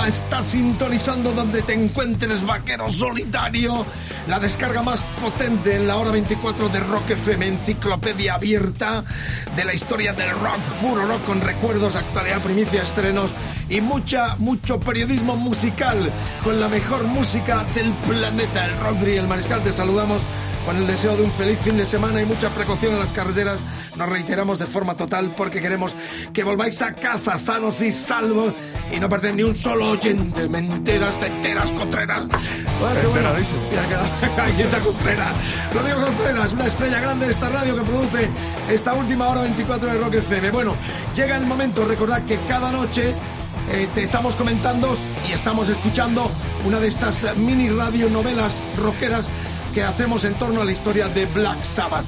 [0.06, 3.84] Está sintonizando donde te encuentres, vaquero solitario.
[4.28, 9.04] La descarga más potente en la hora 24 de Rock FM, enciclopedia abierta
[9.56, 13.30] de la historia del rock, puro rock con recuerdos, actualidad, primicia, estrenos
[13.68, 16.12] y mucha, mucho periodismo musical
[16.44, 18.66] con la mejor música del planeta.
[18.66, 20.20] El Rodri, el Mariscal, te saludamos
[20.64, 23.60] con el deseo de un feliz fin de semana y mucha precaución en las carreteras.
[23.96, 25.94] Nos reiteramos de forma total porque queremos
[26.32, 28.52] que volváis a casa sanos y salvos
[28.92, 30.48] y no perder ni un solo oyente.
[30.48, 32.26] Mentiras, teteras, contreras.
[32.80, 33.00] Bueno.
[33.08, 33.60] Enteradísimo.
[34.38, 35.34] Ahí está Contreras.
[35.74, 38.28] Rodrigo Contreras, una estrella grande de esta radio que produce
[38.70, 40.50] esta última hora 24 de Rock FM.
[40.50, 40.76] Bueno,
[41.14, 43.14] llega el momento, recordad que cada noche
[43.72, 44.96] eh, te estamos comentando
[45.28, 46.30] y estamos escuchando
[46.66, 49.28] una de estas mini radio novelas rockeras
[49.72, 52.04] que hacemos en torno a la historia de Black Sabbath.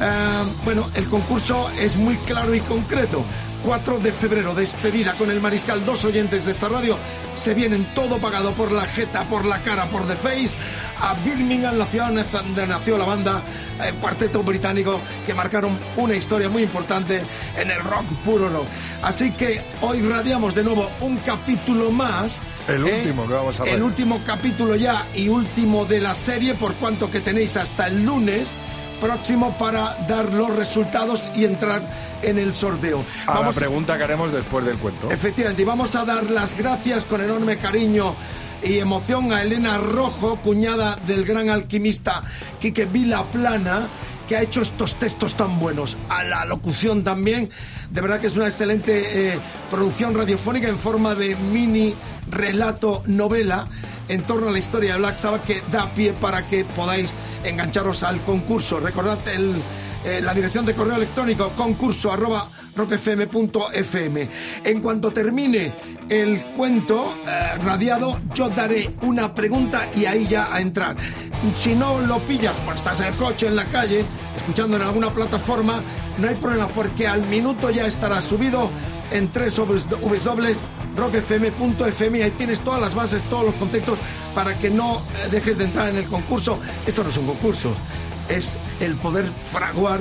[0.00, 3.24] Eh, bueno, el concurso es muy claro y concreto.
[3.62, 6.98] 4 de febrero, despedida con el mariscal, dos oyentes de esta radio,
[7.34, 10.56] se vienen todo pagado por la jeta, por la cara, por The Face,
[11.00, 13.42] a Birmingham, la ciudad donde nació la banda,
[13.84, 17.22] el cuarteto británico, que marcaron una historia muy importante
[17.56, 18.66] en el rock puro rock.
[19.02, 22.40] Así que hoy radiamos de nuevo un capítulo más.
[22.68, 22.96] El ¿eh?
[22.98, 23.86] último que vamos a El radiar.
[23.86, 28.56] último capítulo ya y último de la serie, por cuanto que tenéis hasta el lunes
[29.02, 31.82] próximo para dar los resultados y entrar
[32.22, 33.04] en el sorteo.
[33.26, 35.10] A la Vamos pregunta que haremos después del cuento.
[35.10, 38.14] Efectivamente, y vamos a dar las gracias con enorme cariño
[38.62, 42.22] y emoción a Elena Rojo, cuñada del gran alquimista
[42.60, 43.88] Quique Vilaplana,
[44.28, 45.96] que ha hecho estos textos tan buenos.
[46.08, 47.50] A la locución también,
[47.90, 51.92] de verdad que es una excelente eh, producción radiofónica en forma de mini
[52.30, 53.66] relato novela
[54.12, 58.02] en torno a la historia de Black Sabbath que da pie para que podáis engancharos
[58.02, 58.78] al concurso.
[58.78, 59.54] Recordad el,
[60.04, 62.12] eh, la dirección de correo electrónico concurso.
[64.64, 65.72] En cuanto termine
[66.10, 70.94] el cuento eh, radiado, yo daré una pregunta y ahí ya a entrar.
[71.54, 74.04] Si no lo pillas, pues estás en el coche, en la calle,
[74.36, 75.82] escuchando en alguna plataforma,
[76.18, 78.68] no hay problema porque al minuto ya estará subido
[79.10, 80.81] en www.rockfm.fm
[82.14, 83.98] y ahí tienes todas las bases, todos los conceptos
[84.34, 86.58] para que no eh, dejes de entrar en el concurso.
[86.86, 87.74] Esto no es un concurso,
[88.28, 90.00] es el poder fraguar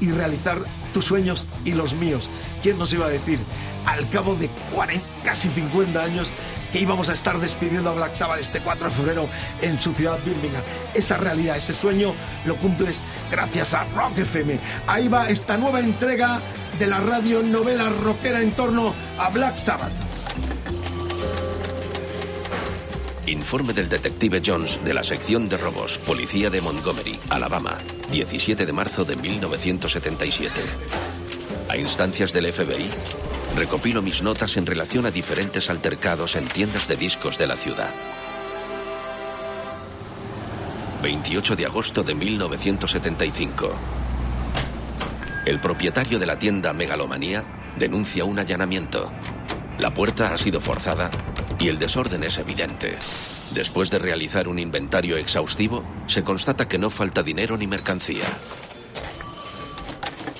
[0.00, 0.58] y realizar
[0.92, 2.30] tus sueños y los míos.
[2.62, 3.38] ¿Quién nos iba a decir
[3.86, 6.32] al cabo de 40, casi 50 años
[6.72, 9.28] que íbamos a estar despidiendo a Black Sabbath este 4 de febrero
[9.60, 10.62] en su ciudad Birmingham?
[10.94, 12.14] Esa realidad, ese sueño
[12.44, 14.58] lo cumples gracias a Rock FM.
[14.86, 16.40] Ahí va esta nueva entrega
[16.78, 20.13] de la radio novela rockera en torno a Black Sabbath.
[23.26, 27.78] Informe del detective Jones de la sección de robos, Policía de Montgomery, Alabama,
[28.12, 30.52] 17 de marzo de 1977.
[31.70, 32.90] A instancias del FBI,
[33.56, 37.88] recopilo mis notas en relación a diferentes altercados en tiendas de discos de la ciudad.
[41.02, 43.70] 28 de agosto de 1975.
[45.46, 47.42] El propietario de la tienda Megalomanía
[47.78, 49.10] denuncia un allanamiento.
[49.78, 51.10] La puerta ha sido forzada
[51.58, 52.96] y el desorden es evidente.
[53.54, 58.24] Después de realizar un inventario exhaustivo, se constata que no falta dinero ni mercancía.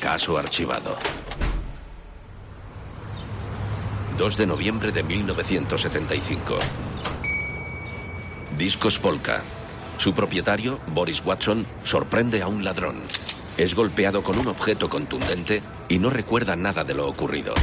[0.00, 0.96] Caso archivado.
[4.18, 6.56] 2 de noviembre de 1975.
[8.56, 9.42] Discos Polka.
[9.96, 13.02] Su propietario, Boris Watson, sorprende a un ladrón.
[13.56, 17.54] Es golpeado con un objeto contundente y no recuerda nada de lo ocurrido.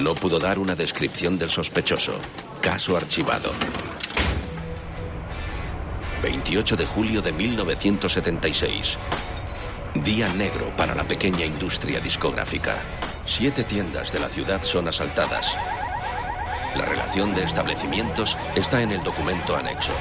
[0.00, 2.12] No pudo dar una descripción del sospechoso.
[2.60, 3.50] Caso archivado.
[6.22, 8.96] 28 de julio de 1976.
[9.96, 12.76] Día negro para la pequeña industria discográfica.
[13.26, 15.52] Siete tiendas de la ciudad son asaltadas.
[16.76, 19.92] La relación de establecimientos está en el documento anexo.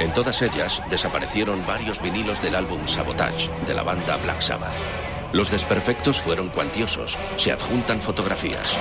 [0.00, 5.09] En todas ellas desaparecieron varios vinilos del álbum Sabotage de la banda Black Sabbath.
[5.32, 7.16] Los desperfectos fueron cuantiosos.
[7.36, 8.76] Se adjuntan fotografías.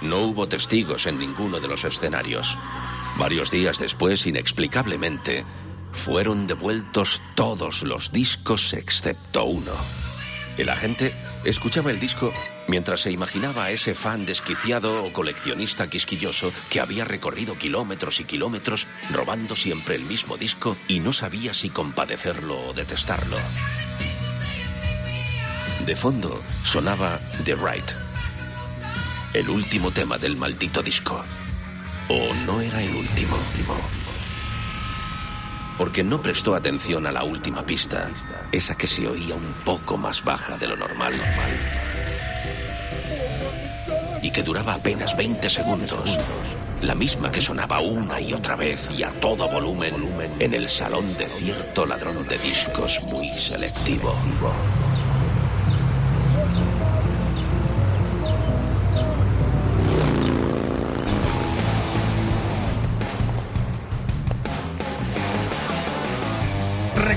[0.00, 2.56] No hubo testigos en ninguno de los escenarios.
[3.18, 5.44] Varios días después, inexplicablemente,
[5.92, 9.72] fueron devueltos todos los discos excepto uno.
[10.58, 12.32] El agente escuchaba el disco
[12.66, 18.24] mientras se imaginaba a ese fan desquiciado o coleccionista quisquilloso que había recorrido kilómetros y
[18.24, 23.36] kilómetros robando siempre el mismo disco y no sabía si compadecerlo o detestarlo.
[25.86, 27.90] De fondo sonaba The Right,
[29.34, 31.24] el último tema del maldito disco.
[32.08, 33.38] ¿O no era el último?
[35.78, 38.10] Porque no prestó atención a la última pista,
[38.52, 41.14] esa que se oía un poco más baja de lo normal.
[44.22, 46.18] y que duraba apenas 20 segundos.
[46.82, 49.94] La misma que sonaba una y otra vez y a todo volumen
[50.38, 54.14] en el salón de cierto ladrón de discos muy selectivo.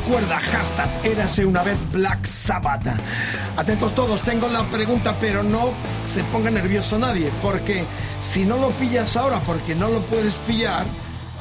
[0.04, 2.88] Recuerda, hashtag érase una vez Black Sabbath.
[3.56, 5.74] Atentos todos, tengo la pregunta, pero no
[6.06, 7.84] se ponga nervioso nadie, porque
[8.20, 10.88] si no lo pillas ahora, porque no lo puedes pillar,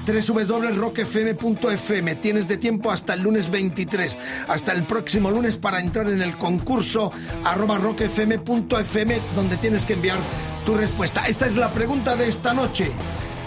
[0.06, 2.16] www.rockfm.fm.
[2.16, 6.36] Tienes de tiempo hasta el lunes 23, hasta el próximo lunes para entrar en el
[6.36, 7.12] concurso
[7.44, 10.18] arroba rockfm.fm, donde tienes que enviar
[10.66, 11.26] tu respuesta.
[11.26, 12.90] Esta es la pregunta de esta noche.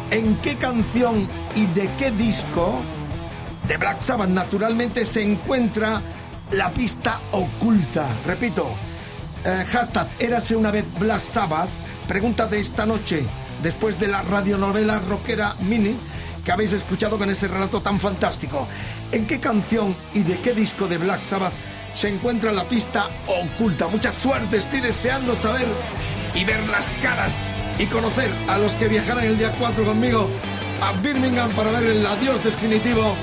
[0.09, 2.81] ¿En qué canción y de qué disco
[3.67, 6.01] de Black Sabbath naturalmente se encuentra
[6.51, 8.07] la pista oculta.
[8.25, 8.67] Repito,
[9.45, 11.69] eh, hashtag érase una vez Black Sabbath.
[12.07, 13.23] Pregunta de esta noche,
[13.61, 15.95] después de la radionovela rockera Mini
[16.43, 18.67] que habéis escuchado con ese relato tan fantástico.
[19.11, 21.53] ¿En qué canción y de qué disco de Black Sabbath
[21.95, 23.87] se encuentra la pista oculta?
[23.87, 25.67] Mucha suerte, estoy deseando saber
[26.35, 30.29] y ver las caras y conocer a los que viajarán el día 4 conmigo
[30.81, 33.15] a Birmingham para ver el adiós definitivo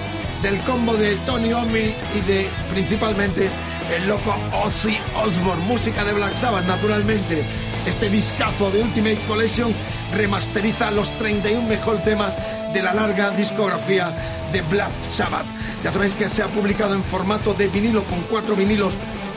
[0.42, 3.50] del combo de Tony Omi y de principalmente
[3.94, 4.34] el loco
[4.64, 7.44] Ozzy Osbourne, música de Black Sabbath naturalmente.
[7.86, 9.74] Este discazo de Ultimate Collection
[10.14, 12.36] remasteriza los 31 mejor temas
[12.72, 14.14] de la larga discografía
[14.52, 15.46] de Black Sabbath.
[15.82, 18.96] Ya sabéis que se ha publicado en formato de vinilo con cuatro vinilos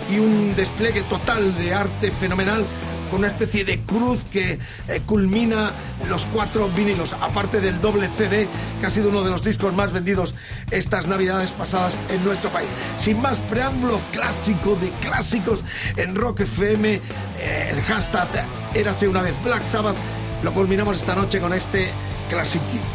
[0.10, 2.66] y un despliegue total de arte fenomenal
[3.14, 4.57] con una especie de cruz que
[4.88, 5.70] eh, culmina
[6.09, 8.47] los cuatro vinilos, aparte del doble CD,
[8.80, 10.34] que ha sido uno de los discos más vendidos
[10.72, 12.70] estas navidades pasadas en nuestro país.
[12.97, 15.64] Sin más preámbulo clásico de clásicos
[15.95, 19.95] en Rock FM, eh, el hashtag Érase una vez Black Sabbath,
[20.41, 21.91] lo culminamos esta noche con este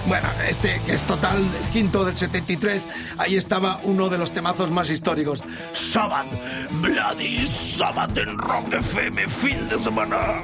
[0.06, 4.70] bueno, este que es total, el quinto del 73, ahí estaba uno de los temazos
[4.70, 6.26] más históricos, Sabbath,
[6.82, 10.42] Bloody Sabbath en Rock FM, fin de semana.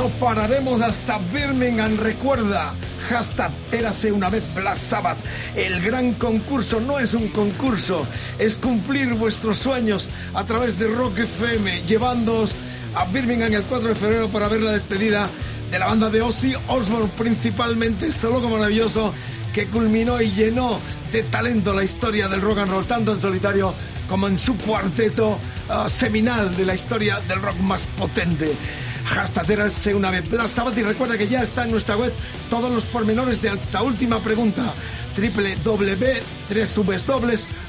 [0.00, 1.98] No pararemos hasta Birmingham.
[1.98, 2.72] Recuerda,
[3.10, 5.18] hashtag Érase una vez Black Sabbath.
[5.54, 8.06] El gran concurso no es un concurso,
[8.38, 12.54] es cumplir vuestros sueños a través de Rock FM, llevándoos
[12.94, 15.28] a Birmingham el 4 de febrero para ver la despedida
[15.70, 19.12] de la banda de Ozzy Osbourne, principalmente solo como maravilloso,
[19.52, 20.80] que culminó y llenó
[21.12, 23.74] de talento la historia del rock and roll, tanto en solitario
[24.08, 25.38] como en su cuarteto
[25.68, 28.56] ah, seminal de la historia del rock más potente.
[29.04, 32.12] Hashtag Érase una vez Black Sabbath y recuerda que ya está en nuestra web
[32.48, 34.74] todos los pormenores de esta última pregunta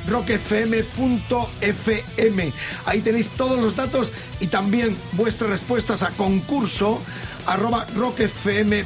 [0.08, 2.54] www.rockfm.fm
[2.86, 7.02] Ahí tenéis todos los datos y también vuestras respuestas a concurso
[7.46, 8.82] arroba rockfm.fm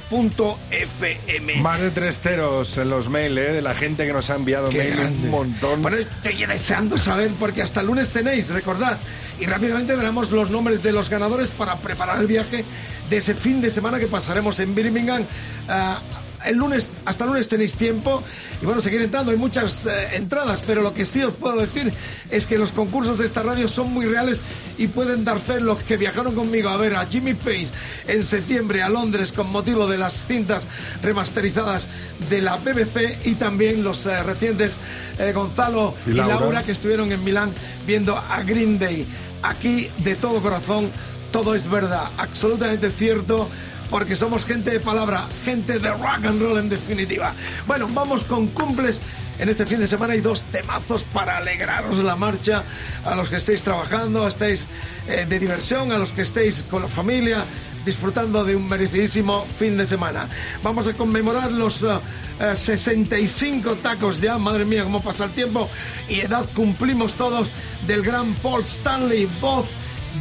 [1.61, 3.53] Más de tres ceros en los mails, ¿eh?
[3.53, 5.81] De la gente que nos ha enviado mail un montón.
[5.81, 8.97] Bueno, estoy deseando saber porque hasta el lunes tenéis, recordad.
[9.39, 12.63] Y rápidamente daremos los nombres de los ganadores para preparar el viaje
[13.09, 15.23] de ese fin de semana que pasaremos en Birmingham.
[15.67, 15.99] Ah,
[16.45, 18.21] el lunes, hasta el lunes tenéis tiempo
[18.61, 21.93] y bueno, seguir entrando, hay muchas eh, entradas, pero lo que sí os puedo decir
[22.31, 24.41] es que los concursos de esta radio son muy reales
[24.77, 27.67] y pueden dar fe los que viajaron conmigo a ver a Jimmy Page
[28.07, 30.67] en septiembre a Londres con motivo de las cintas
[31.01, 31.87] remasterizadas
[32.29, 34.77] de la BBC y también los eh, recientes
[35.19, 36.39] eh, Gonzalo Y y Laura.
[36.39, 37.51] Laura que estuvieron en Milán
[37.85, 39.05] viendo a Green Day.
[39.43, 40.89] Aquí, de todo corazón,
[41.31, 43.47] todo es verdad, absolutamente cierto,
[43.95, 47.33] porque somos gente de palabra, gente de rock and roll en definitiva.
[47.65, 48.99] Bueno, vamos con cumples.
[49.39, 52.65] En este fin de semana hay dos temazos para alegraros la marcha
[53.05, 54.65] a los que estéis trabajando, estéis
[55.07, 57.45] eh, de diversión, a los que estéis con la familia,
[57.85, 60.27] disfrutando de un merecidísimo fin de semana.
[60.61, 61.97] Vamos a conmemorar los eh,
[62.41, 65.69] eh, 65 tacos ya, madre mía, cómo pasa el tiempo,
[66.09, 67.47] y edad cumplimos todos
[67.87, 69.69] del gran Paul Stanley, voz,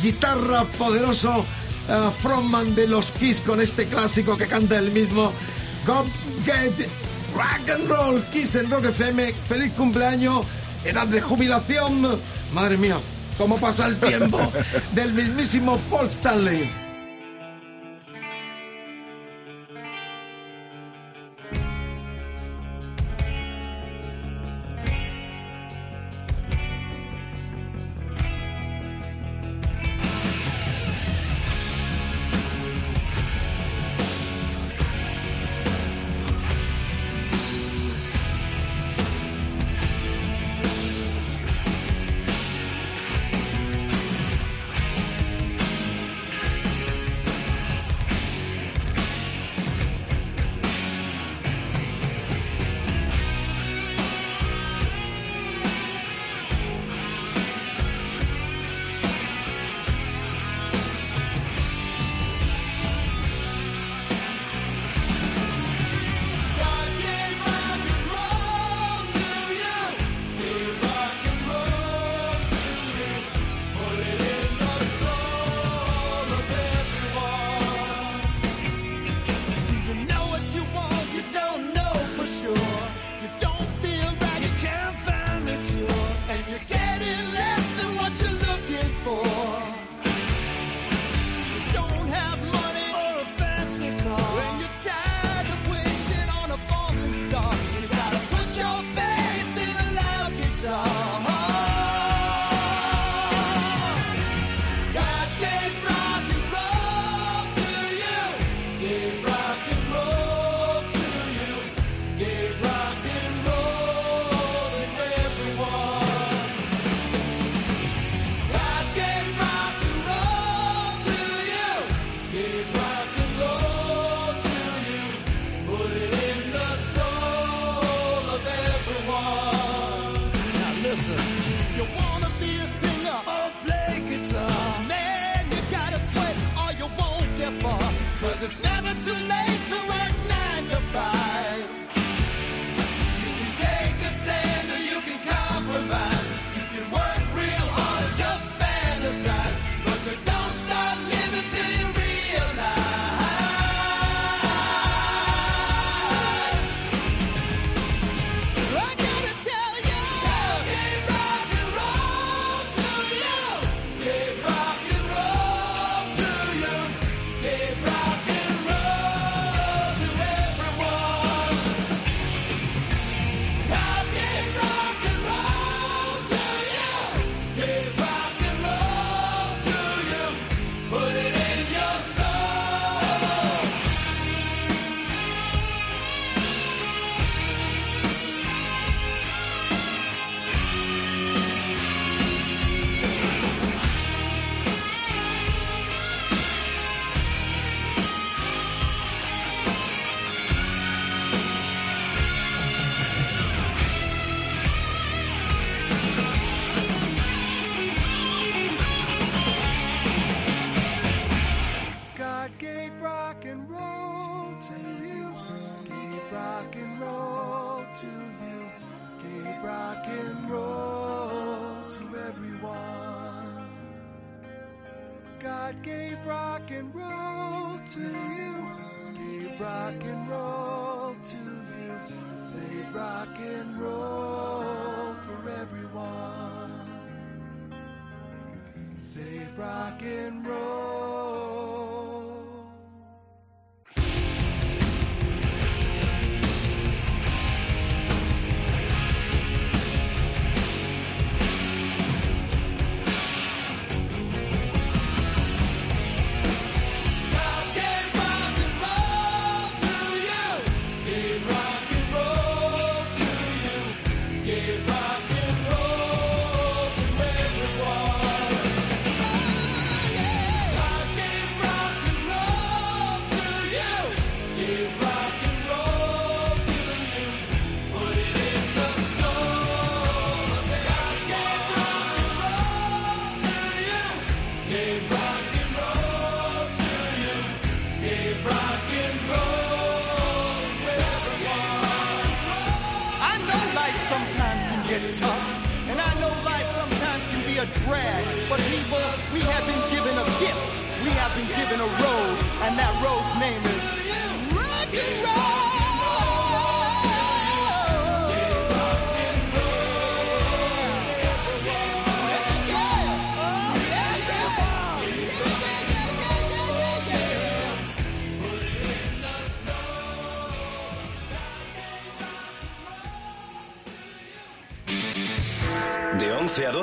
[0.00, 1.44] guitarra poderoso,
[1.88, 5.32] eh, frontman de los Kiss con este clásico que canta el mismo
[5.86, 6.06] God
[6.44, 6.88] Get
[7.34, 9.34] Rock and Roll Kiss en Rock FM.
[9.44, 10.46] Feliz cumpleaños,
[10.84, 12.18] edad de jubilación.
[12.52, 12.96] Madre mía,
[13.36, 14.38] cómo pasa el tiempo
[14.92, 16.83] del mismísimo Paul Stanley.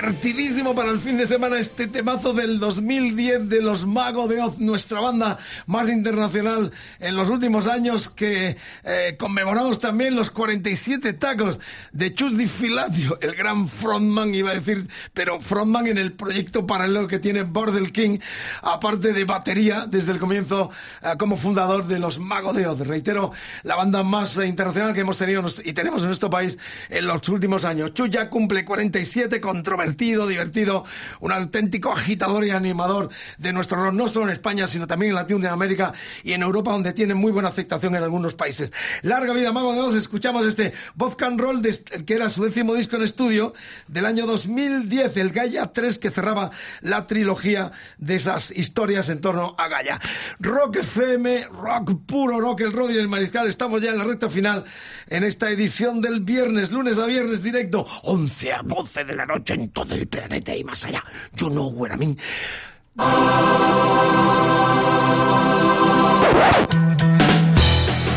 [0.00, 4.58] Divertidísimo para el fin de semana este temazo del 2010 de los Magos de Oz,
[4.58, 5.36] nuestra banda
[5.66, 11.60] más internacional en los últimos años que eh, conmemoramos también los 47 tacos
[11.92, 16.66] de Chus Di Filatio, el gran frontman, iba a decir, pero frontman en el proyecto
[16.66, 18.20] paralelo que tiene Bordel King,
[18.62, 20.70] aparte de batería desde el comienzo
[21.02, 22.86] eh, como fundador de los Magos de Oz.
[22.86, 23.32] Reitero,
[23.64, 26.56] la banda más internacional que hemos tenido y tenemos en nuestro país
[26.88, 27.92] en los últimos años.
[27.92, 30.84] Chus ya cumple 47, controvertido, divertido,
[31.20, 35.16] un auténtico agitador y animador de nuestro rock, no solo en España, sino también en
[35.16, 35.92] Latinoamérica
[36.24, 38.72] y en Europa, donde tiene muy buena aceptación en algunos países.
[39.02, 42.74] Larga vida, Mago de Oz, escuchamos este Vodka and Roll, de- que era su décimo
[42.74, 43.54] disco en estudio
[43.88, 49.54] del año 2010, el Gaia 3, que cerraba la trilogía de esas historias en torno
[49.58, 50.00] a Gaia.
[50.38, 54.28] Rock FM, rock puro, rock el Rodri y el Mariscal, estamos ya en la recta
[54.28, 54.64] final
[55.08, 59.54] en esta edición del viernes, lunes a viernes directo, 11 a 12 de la noche
[59.54, 61.02] en todo el planeta y más allá.
[61.36, 62.16] You know what I mean.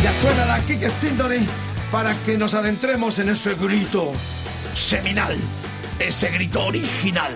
[0.01, 1.47] Ya suena la Kike Symphony
[1.91, 4.11] para que nos adentremos en ese grito
[4.75, 5.37] seminal,
[5.99, 7.33] ese grito original.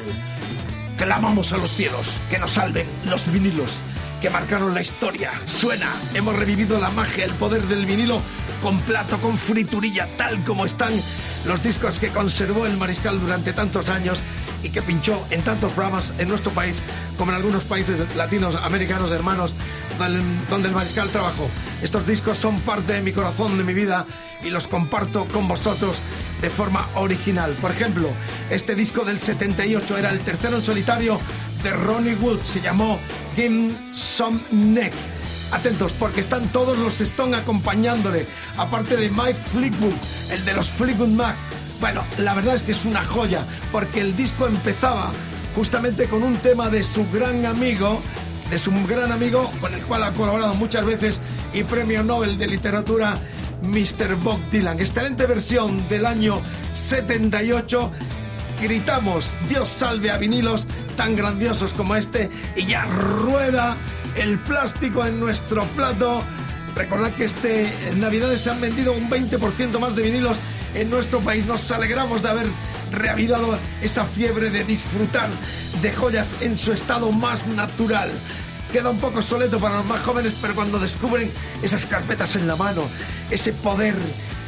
[0.98, 3.80] Clamamos a los cielos que nos salven los vinilos
[4.20, 5.32] que marcaron la historia.
[5.46, 8.20] Suena, hemos revivido la magia, el poder del vinilo
[8.62, 10.94] con plato, con friturilla, tal como están
[11.48, 14.24] los discos que conservó el mariscal durante tantos años
[14.64, 16.84] y que pinchó en tantos programas en nuestro país
[17.18, 19.56] como en algunos países latinos, americanos, hermanos,
[19.98, 21.50] donde, el mariscal trabajó.
[21.82, 24.06] Estos discos son parte de mi corazón, de mi vida
[24.43, 26.02] y los comparto con vosotros
[26.41, 27.54] de forma original.
[27.62, 28.10] Por ejemplo,
[28.50, 31.20] este disco del 78 era el tercero en solitario
[31.64, 33.00] de Ronnie Wood, se llamó
[33.36, 34.93] Give Some Neck.
[35.52, 38.28] Atentos, porque están todos los Stone acompañándole,
[38.58, 39.93] aparte de Mike Fleetwood,
[40.32, 41.36] el de los Fleetwood Mac.
[41.80, 45.12] Bueno, la verdad es que es una joya, porque el disco empezaba
[45.56, 48.02] justamente con un tema de su gran amigo,
[48.50, 51.22] de su gran amigo con el cual ha colaborado muchas veces
[51.54, 53.20] y premio Nobel de Literatura,
[53.62, 54.16] Mr.
[54.18, 54.80] Bob Dylan.
[54.80, 56.41] Excelente versión del año
[56.74, 57.91] 78.
[58.62, 63.78] Gritamos, Dios salve a vinilos tan grandiosos como este y ya rueda
[64.18, 66.24] el plástico en nuestro plato.
[66.76, 70.38] Recordad que este en Navidades se han vendido un 20% más de vinilos
[70.74, 71.45] en nuestro país.
[71.45, 72.47] Nos alegramos de haber
[72.91, 75.30] reavivado esa fiebre de disfrutar
[75.82, 78.11] de joyas en su estado más natural.
[78.72, 81.32] Queda un poco soleto para los más jóvenes, pero cuando descubren
[81.63, 82.84] esas carpetas en la mano,
[83.32, 83.95] ese poder,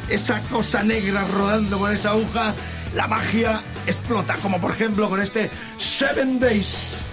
[0.08, 2.54] esa cosa negra rodando con esa aguja,
[2.94, 7.09] la magia explota, como por ejemplo con este Seven Days.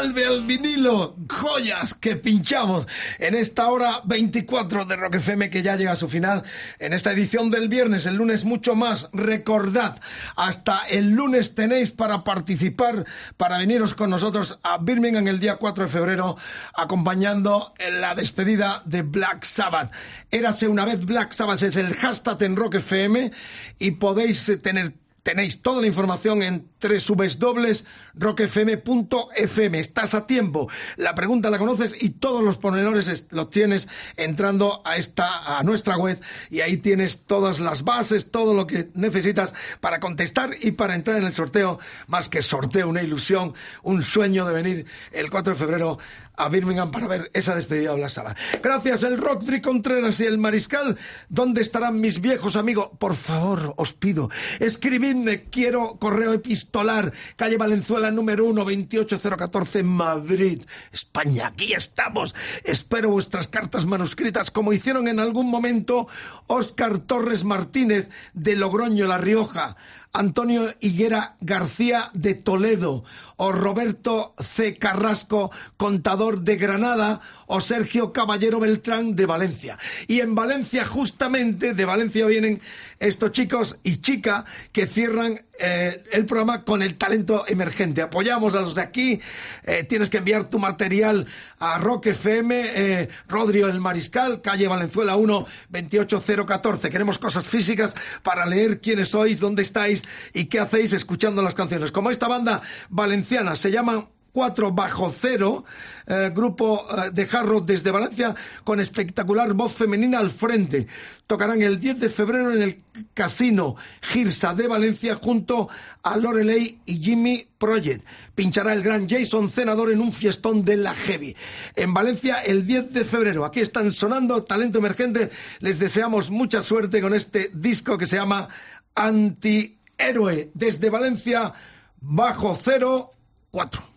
[0.00, 5.76] Salve al vinilo, joyas que pinchamos en esta hora 24 de Rock FM que ya
[5.76, 6.42] llega a su final
[6.78, 9.10] en esta edición del viernes, el lunes mucho más.
[9.12, 10.00] Recordad,
[10.36, 13.04] hasta el lunes tenéis para participar,
[13.36, 16.38] para veniros con nosotros a Birmingham el día 4 de febrero,
[16.72, 19.92] acompañando la despedida de Black Sabbath.
[20.30, 23.32] Érase una vez Black Sabbath, es el hashtag en Rock FM
[23.78, 29.78] y podéis tener Tenéis toda la información en www.rockfm.fm.
[29.78, 30.68] Estás a tiempo.
[30.96, 35.62] La pregunta la conoces y todos los pormenores es- los tienes entrando a esta a
[35.62, 36.18] nuestra web
[36.50, 41.18] y ahí tienes todas las bases, todo lo que necesitas para contestar y para entrar
[41.18, 41.78] en el sorteo.
[42.06, 45.98] Más que sorteo, una ilusión, un sueño de venir el 4 de febrero
[46.40, 48.38] a Birmingham para ver esa despedida de Black Sabbath.
[48.62, 50.96] Gracias, el Rodri Contreras y el Mariscal.
[51.28, 52.90] ¿Dónde estarán mis viejos amigos?
[52.98, 60.62] Por favor, os pido, escribidme, quiero correo epistolar, calle Valenzuela número 1, 28014, Madrid,
[60.92, 61.48] España.
[61.48, 62.34] Aquí estamos.
[62.64, 66.08] Espero vuestras cartas manuscritas, como hicieron en algún momento
[66.46, 69.76] Óscar Torres Martínez de Logroño, La Rioja.
[70.12, 73.04] Antonio Higuera García de Toledo,
[73.36, 74.76] o Roberto C.
[74.76, 77.20] Carrasco, contador de Granada,
[77.50, 79.76] o Sergio Caballero Beltrán de Valencia.
[80.06, 82.60] Y en Valencia, justamente, de Valencia vienen
[83.00, 88.02] estos chicos y chica que cierran eh, el programa con el talento emergente.
[88.02, 89.20] Apoyamos a los de aquí,
[89.64, 91.26] eh, tienes que enviar tu material
[91.58, 96.88] a Rock FM, eh, Rodrio El Mariscal, calle Valenzuela 1, 28014.
[96.88, 101.90] Queremos cosas físicas para leer quiénes sois, dónde estáis y qué hacéis escuchando las canciones.
[101.90, 105.64] Como esta banda valenciana se llama 4 bajo cero,
[106.06, 108.34] eh, grupo eh, de Jarro desde Valencia
[108.64, 110.86] con espectacular voz femenina al frente.
[111.26, 112.82] Tocarán el 10 de febrero en el
[113.14, 115.68] Casino Girsa de Valencia junto
[116.02, 118.06] a Lorelei y Jimmy Project.
[118.34, 121.36] Pinchará el gran Jason Cenador en un fiestón de la Heavy.
[121.76, 123.44] En Valencia el 10 de febrero.
[123.44, 125.30] Aquí están sonando Talento Emergente.
[125.60, 128.48] Les deseamos mucha suerte con este disco que se llama
[128.94, 130.50] Antihéroe.
[130.54, 131.52] Desde Valencia,
[132.00, 133.10] bajo cero,
[133.50, 133.89] 4.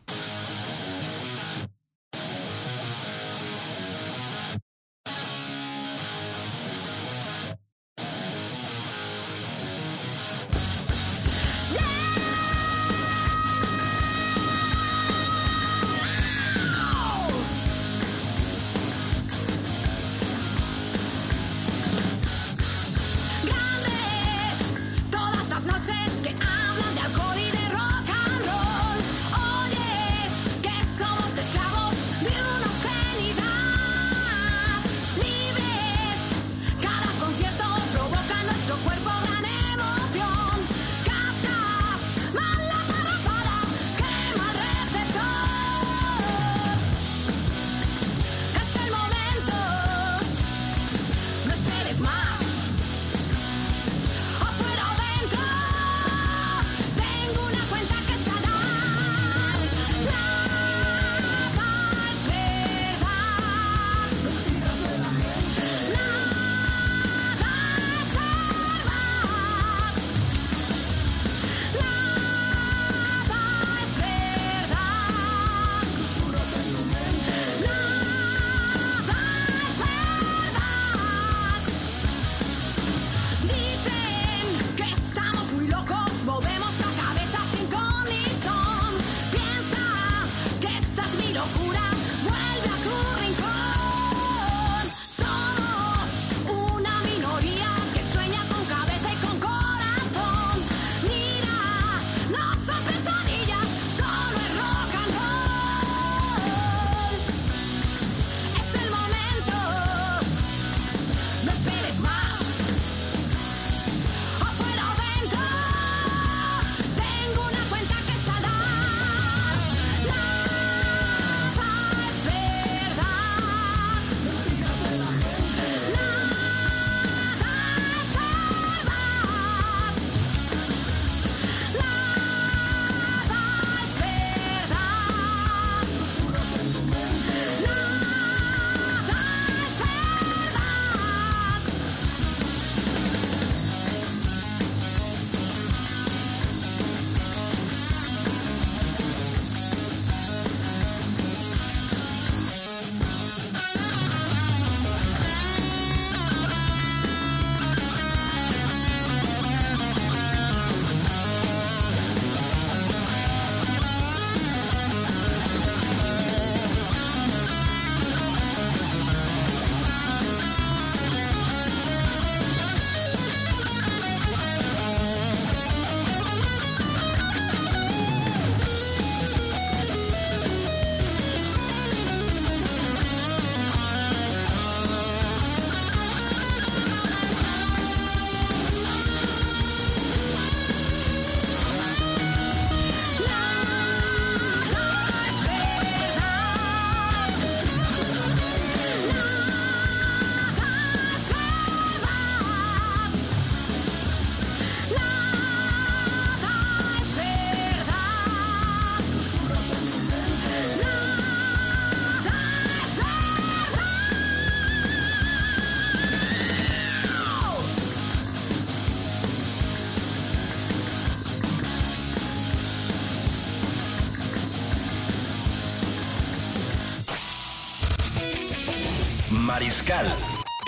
[229.83, 230.07] Mariscal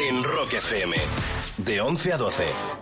[0.10, 0.96] en Rock FM.
[1.58, 2.75] De 11 a 12.